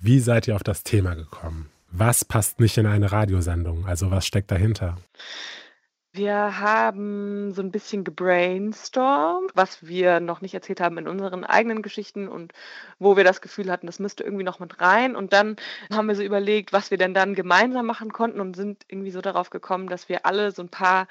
Wie 0.00 0.20
seid 0.20 0.48
ihr 0.48 0.56
auf 0.56 0.62
das 0.62 0.82
Thema 0.82 1.14
gekommen? 1.14 1.70
Was 1.90 2.24
passt 2.24 2.60
nicht 2.60 2.76
in 2.78 2.86
eine 2.86 3.12
Radiosendung? 3.12 3.86
Also 3.86 4.10
was 4.10 4.26
steckt 4.26 4.50
dahinter? 4.50 4.96
Wir 6.16 6.60
haben 6.60 7.52
so 7.52 7.60
ein 7.60 7.70
bisschen 7.70 8.02
gebrainstormt, 8.02 9.50
was 9.54 9.86
wir 9.86 10.18
noch 10.18 10.40
nicht 10.40 10.54
erzählt 10.54 10.80
haben 10.80 10.96
in 10.96 11.08
unseren 11.08 11.44
eigenen 11.44 11.82
Geschichten 11.82 12.26
und 12.26 12.54
wo 12.98 13.18
wir 13.18 13.24
das 13.24 13.42
Gefühl 13.42 13.70
hatten, 13.70 13.86
das 13.86 13.98
müsste 13.98 14.24
irgendwie 14.24 14.44
noch 14.44 14.58
mit 14.58 14.80
rein. 14.80 15.14
Und 15.14 15.34
dann 15.34 15.56
haben 15.92 16.08
wir 16.08 16.14
so 16.14 16.22
überlegt, 16.22 16.72
was 16.72 16.90
wir 16.90 16.96
denn 16.96 17.12
dann 17.12 17.34
gemeinsam 17.34 17.84
machen 17.84 18.14
konnten 18.14 18.40
und 18.40 18.56
sind 18.56 18.86
irgendwie 18.88 19.10
so 19.10 19.20
darauf 19.20 19.50
gekommen, 19.50 19.88
dass 19.88 20.08
wir 20.08 20.24
alle 20.24 20.52
so 20.52 20.62
ein 20.62 20.70
paar 20.70 21.06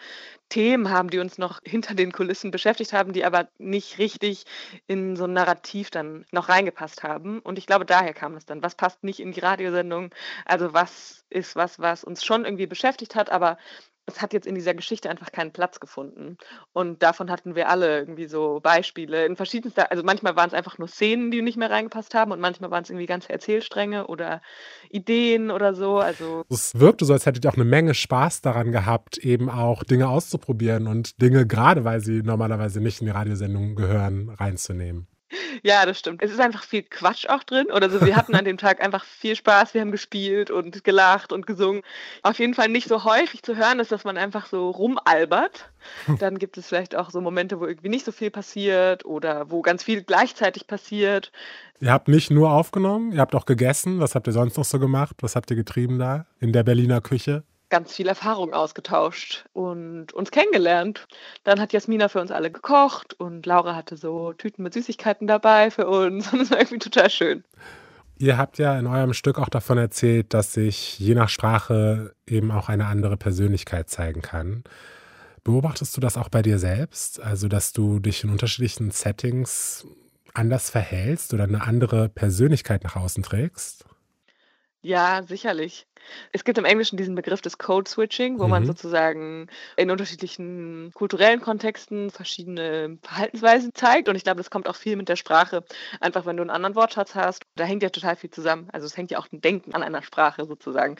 Themen 0.49 0.89
haben, 0.89 1.11
die 1.11 1.19
uns 1.19 1.37
noch 1.37 1.61
hinter 1.63 1.93
den 1.93 2.11
Kulissen 2.11 2.49
beschäftigt 2.49 2.91
haben, 2.91 3.13
die 3.13 3.25
aber 3.25 3.47
nicht 3.59 3.99
richtig 3.99 4.45
in 4.87 5.15
so 5.15 5.25
ein 5.25 5.33
Narrativ 5.33 5.91
dann 5.91 6.25
noch 6.31 6.49
reingepasst 6.49 7.03
haben. 7.03 7.41
Und 7.41 7.59
ich 7.59 7.67
glaube, 7.67 7.85
daher 7.85 8.15
kam 8.15 8.35
es 8.35 8.47
dann. 8.47 8.63
Was 8.63 8.73
passt 8.73 9.03
nicht 9.03 9.19
in 9.19 9.33
die 9.33 9.39
Radiosendung? 9.41 10.09
Also 10.45 10.73
was 10.73 11.25
ist 11.29 11.55
was, 11.55 11.77
was 11.77 12.03
uns 12.03 12.25
schon 12.25 12.43
irgendwie 12.43 12.65
beschäftigt 12.65 13.13
hat, 13.13 13.29
aber 13.29 13.59
es 14.07 14.21
hat 14.21 14.33
jetzt 14.33 14.45
in 14.45 14.55
dieser 14.55 14.73
Geschichte 14.73 15.09
einfach 15.09 15.31
keinen 15.31 15.51
Platz 15.51 15.79
gefunden. 15.79 16.37
Und 16.73 17.01
davon 17.01 17.31
hatten 17.31 17.55
wir 17.55 17.69
alle 17.69 17.99
irgendwie 17.99 18.27
so 18.27 18.59
Beispiele 18.61 19.25
in 19.25 19.35
verschiedenster, 19.35 19.91
also 19.91 20.03
manchmal 20.03 20.35
waren 20.35 20.47
es 20.47 20.53
einfach 20.53 20.77
nur 20.77 20.87
Szenen, 20.87 21.31
die 21.31 21.41
nicht 21.41 21.57
mehr 21.57 21.71
reingepasst 21.71 22.13
haben 22.13 22.31
und 22.31 22.39
manchmal 22.39 22.71
waren 22.71 22.83
es 22.83 22.89
irgendwie 22.89 23.07
ganze 23.07 23.29
Erzählstränge 23.29 24.07
oder 24.07 24.41
Ideen 24.89 25.49
oder 25.49 25.73
so. 25.73 25.97
Also 25.97 26.43
es 26.49 26.79
wirkte 26.79 27.05
so, 27.05 27.13
als 27.13 27.25
hättet 27.25 27.45
ihr 27.45 27.49
auch 27.49 27.55
eine 27.55 27.65
Menge 27.65 27.93
Spaß 27.93 28.41
daran 28.41 28.71
gehabt, 28.71 29.17
eben 29.17 29.49
auch 29.49 29.83
Dinge 29.83 30.07
auszuprobieren 30.09 30.87
und 30.87 31.21
Dinge, 31.21 31.47
gerade 31.47 31.83
weil 31.83 31.99
sie 31.99 32.21
normalerweise 32.21 32.81
nicht 32.81 33.01
in 33.01 33.07
die 33.07 33.13
Radiosendung 33.13 33.75
gehören, 33.75 34.29
reinzunehmen. 34.29 35.07
Ja, 35.63 35.85
das 35.85 35.99
stimmt. 35.99 36.21
Es 36.21 36.31
ist 36.31 36.39
einfach 36.39 36.63
viel 36.63 36.83
Quatsch 36.83 37.27
auch 37.27 37.43
drin. 37.43 37.67
Oder 37.71 37.89
so, 37.89 38.05
wir 38.05 38.15
hatten 38.15 38.35
an 38.35 38.45
dem 38.45 38.57
Tag 38.57 38.81
einfach 38.81 39.03
viel 39.03 39.35
Spaß. 39.35 39.73
Wir 39.73 39.81
haben 39.81 39.91
gespielt 39.91 40.51
und 40.51 40.83
gelacht 40.83 41.31
und 41.31 41.47
gesungen. 41.47 41.81
Auf 42.23 42.39
jeden 42.39 42.53
Fall 42.53 42.69
nicht 42.69 42.87
so 42.87 43.03
häufig 43.03 43.43
zu 43.43 43.55
hören 43.55 43.79
ist, 43.79 43.91
dass 43.91 44.03
man 44.03 44.17
einfach 44.17 44.47
so 44.47 44.69
rumalbert. 44.69 45.69
Dann 46.19 46.39
gibt 46.39 46.57
es 46.57 46.67
vielleicht 46.67 46.95
auch 46.95 47.09
so 47.09 47.21
Momente, 47.21 47.59
wo 47.59 47.65
irgendwie 47.65 47.89
nicht 47.89 48.05
so 48.05 48.11
viel 48.11 48.31
passiert 48.31 49.05
oder 49.05 49.51
wo 49.51 49.61
ganz 49.61 49.83
viel 49.83 50.03
gleichzeitig 50.03 50.67
passiert. 50.67 51.31
Ihr 51.79 51.91
habt 51.91 52.07
nicht 52.07 52.31
nur 52.31 52.51
aufgenommen, 52.51 53.11
ihr 53.11 53.19
habt 53.19 53.35
auch 53.35 53.45
gegessen. 53.45 53.99
Was 53.99 54.15
habt 54.15 54.27
ihr 54.27 54.33
sonst 54.33 54.57
noch 54.57 54.65
so 54.65 54.79
gemacht? 54.79 55.17
Was 55.21 55.35
habt 55.35 55.49
ihr 55.51 55.57
getrieben 55.57 55.99
da 55.99 56.25
in 56.39 56.53
der 56.53 56.63
Berliner 56.63 57.01
Küche? 57.01 57.43
Ganz 57.69 57.93
viel 57.93 58.07
Erfahrung 58.07 58.53
ausgetauscht 58.53 59.45
und 59.53 60.13
uns 60.13 60.31
kennengelernt. 60.31 61.07
Dann 61.43 61.59
hat 61.59 61.73
Jasmina 61.73 62.07
für 62.09 62.21
uns 62.21 62.31
alle 62.31 62.51
gekocht 62.51 63.13
und 63.19 63.45
Laura 63.45 63.75
hatte 63.75 63.97
so 63.97 64.33
Tüten 64.33 64.63
mit 64.63 64.73
Süßigkeiten 64.73 65.27
dabei 65.27 65.71
für 65.71 65.87
uns 65.87 66.31
und 66.33 66.41
es 66.41 66.51
war 66.51 66.59
irgendwie 66.59 66.79
total 66.79 67.09
schön. 67.09 67.43
Ihr 68.17 68.37
habt 68.37 68.57
ja 68.59 68.79
in 68.79 68.87
eurem 68.87 69.13
Stück 69.13 69.39
auch 69.39 69.49
davon 69.49 69.77
erzählt, 69.77 70.33
dass 70.33 70.53
sich 70.53 70.97
je 70.99 71.15
nach 71.15 71.27
Sprache 71.27 72.15
eben 72.25 72.51
auch 72.51 72.69
eine 72.69 72.85
andere 72.85 73.17
Persönlichkeit 73.17 73.89
zeigen 73.89 74.21
kann. 74.21 74.63
Beobachtest 75.43 75.95
du 75.97 76.01
das 76.01 76.17
auch 76.17 76.29
bei 76.29 76.41
dir 76.41 76.57
selbst? 76.57 77.21
Also, 77.21 77.47
dass 77.47 77.73
du 77.73 77.99
dich 77.99 78.23
in 78.23 78.29
unterschiedlichen 78.29 78.91
Settings 78.91 79.85
anders 80.33 80.69
verhältst 80.69 81.33
oder 81.33 81.43
eine 81.43 81.61
andere 81.61 82.09
Persönlichkeit 82.09 82.83
nach 82.83 82.95
außen 82.95 83.21
trägst? 83.21 83.85
Ja, 84.85 85.23
sicherlich. 85.23 85.87
Es 86.31 86.43
gibt 86.43 86.59
im 86.59 86.65
Englischen 86.65 86.95
diesen 86.95 87.15
Begriff 87.15 87.41
des 87.41 87.57
Code 87.57 87.89
Switching, 87.89 88.37
wo 88.37 88.47
man 88.47 88.61
Mhm. 88.61 88.67
sozusagen 88.67 89.47
in 89.77 89.89
unterschiedlichen 89.89 90.91
kulturellen 90.93 91.41
Kontexten 91.41 92.11
verschiedene 92.11 92.99
Verhaltensweisen 93.01 93.71
zeigt. 93.73 94.07
Und 94.09 94.15
ich 94.15 94.23
glaube, 94.23 94.37
das 94.37 94.51
kommt 94.51 94.67
auch 94.69 94.75
viel 94.75 94.95
mit 94.95 95.09
der 95.09 95.15
Sprache. 95.15 95.63
Einfach, 96.01 96.27
wenn 96.27 96.37
du 96.37 96.43
einen 96.43 96.51
anderen 96.51 96.75
Wortschatz 96.75 97.15
hast, 97.15 97.41
da 97.55 97.63
hängt 97.63 97.81
ja 97.81 97.89
total 97.89 98.15
viel 98.15 98.29
zusammen. 98.29 98.69
Also 98.73 98.85
es 98.85 98.95
hängt 98.95 99.09
ja 99.09 99.17
auch 99.17 99.27
ein 99.31 99.41
Denken 99.41 99.73
an 99.73 99.81
einer 99.81 100.03
Sprache 100.03 100.45
sozusagen. 100.45 100.97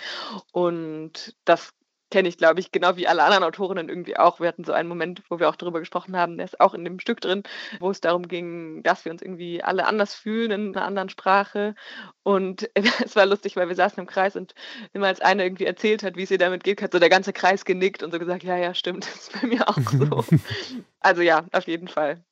Und 0.52 1.36
das 1.46 1.70
kenne 2.12 2.30
ich, 2.30 2.38
glaube 2.38 2.60
ich, 2.60 2.72
genau 2.72 2.96
wie 2.98 3.08
alle 3.08 3.24
anderen 3.24 3.44
Autorinnen 3.44 3.90
irgendwie 3.90 4.18
auch. 4.18 4.40
Wir 4.40 4.48
hatten 4.48 4.64
so 4.64 4.74
einen 4.74 4.88
Moment, 4.88 5.24
wo 5.30 5.40
wir 5.40 5.50
auch 5.50 5.56
darüber 5.56 5.80
gesprochen 5.80 6.16
haben, 6.16 6.38
der 6.38 6.46
ist 6.46 6.60
auch 6.60 6.74
in 6.74 6.84
dem 6.84 7.00
Stück 7.00 7.22
drin, 7.22 7.44
wo 7.80 7.90
es 7.90 8.02
darum 8.02 8.28
ging, 8.28 8.84
dass 8.84 9.06
wir 9.06 9.12
uns 9.12 9.22
irgendwie 9.22 9.64
alle 9.64 9.86
anders 9.88 10.14
fühlen 10.14 10.52
in 10.52 10.76
einer 10.76 10.86
anderen 10.86 11.10
Sprache. 11.10 11.76
Und 12.24 12.70
es 13.04 13.16
war 13.16 13.26
lustig, 13.26 13.56
weil 13.56 13.68
wir 13.68 13.76
saßen 13.76 14.00
im 14.00 14.08
Kreis 14.08 14.36
und 14.36 14.54
immer 14.94 15.08
als 15.08 15.22
eine 15.22 15.44
irgendwie 15.44 15.66
erzählt 15.66 16.04
hat, 16.04 16.16
wie 16.16 16.24
es 16.24 16.32
ihr 16.32 16.38
damit 16.38 16.64
geht, 16.64 16.82
hat 16.82 16.92
so 16.92 17.00
der 17.00 17.10
ganze 17.10 17.34
Kreis 17.34 17.66
genickt 17.66 18.04
und 18.04 18.12
so 18.12 18.20
gesagt, 18.20 18.44
ja, 18.44 18.58
ja, 18.58 18.74
stimmt, 18.74 19.06
das 19.14 19.16
ist 19.16 19.42
bei 19.42 19.48
mir 19.48 19.68
auch 19.68 19.78
so. 19.78 20.26
also 21.00 21.22
ja, 21.22 21.46
auf 21.52 21.68
jeden 21.68 21.88
Fall. 21.88 22.24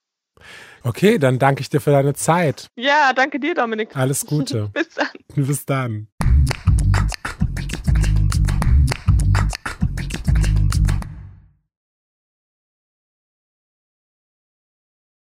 Okay, 0.84 1.20
dann 1.20 1.40
danke 1.40 1.62
ich 1.62 1.70
dir 1.70 1.80
für 1.80 1.92
deine 1.92 2.14
Zeit. 2.14 2.68
Ja, 2.76 3.14
danke 3.14 3.40
dir, 3.40 3.54
Dominik. 3.54 3.96
Alles 3.96 4.26
Gute. 4.26 4.70
Bis 4.74 4.90
dann. 4.90 5.08
Bis 5.36 5.66
dann. 5.66 6.08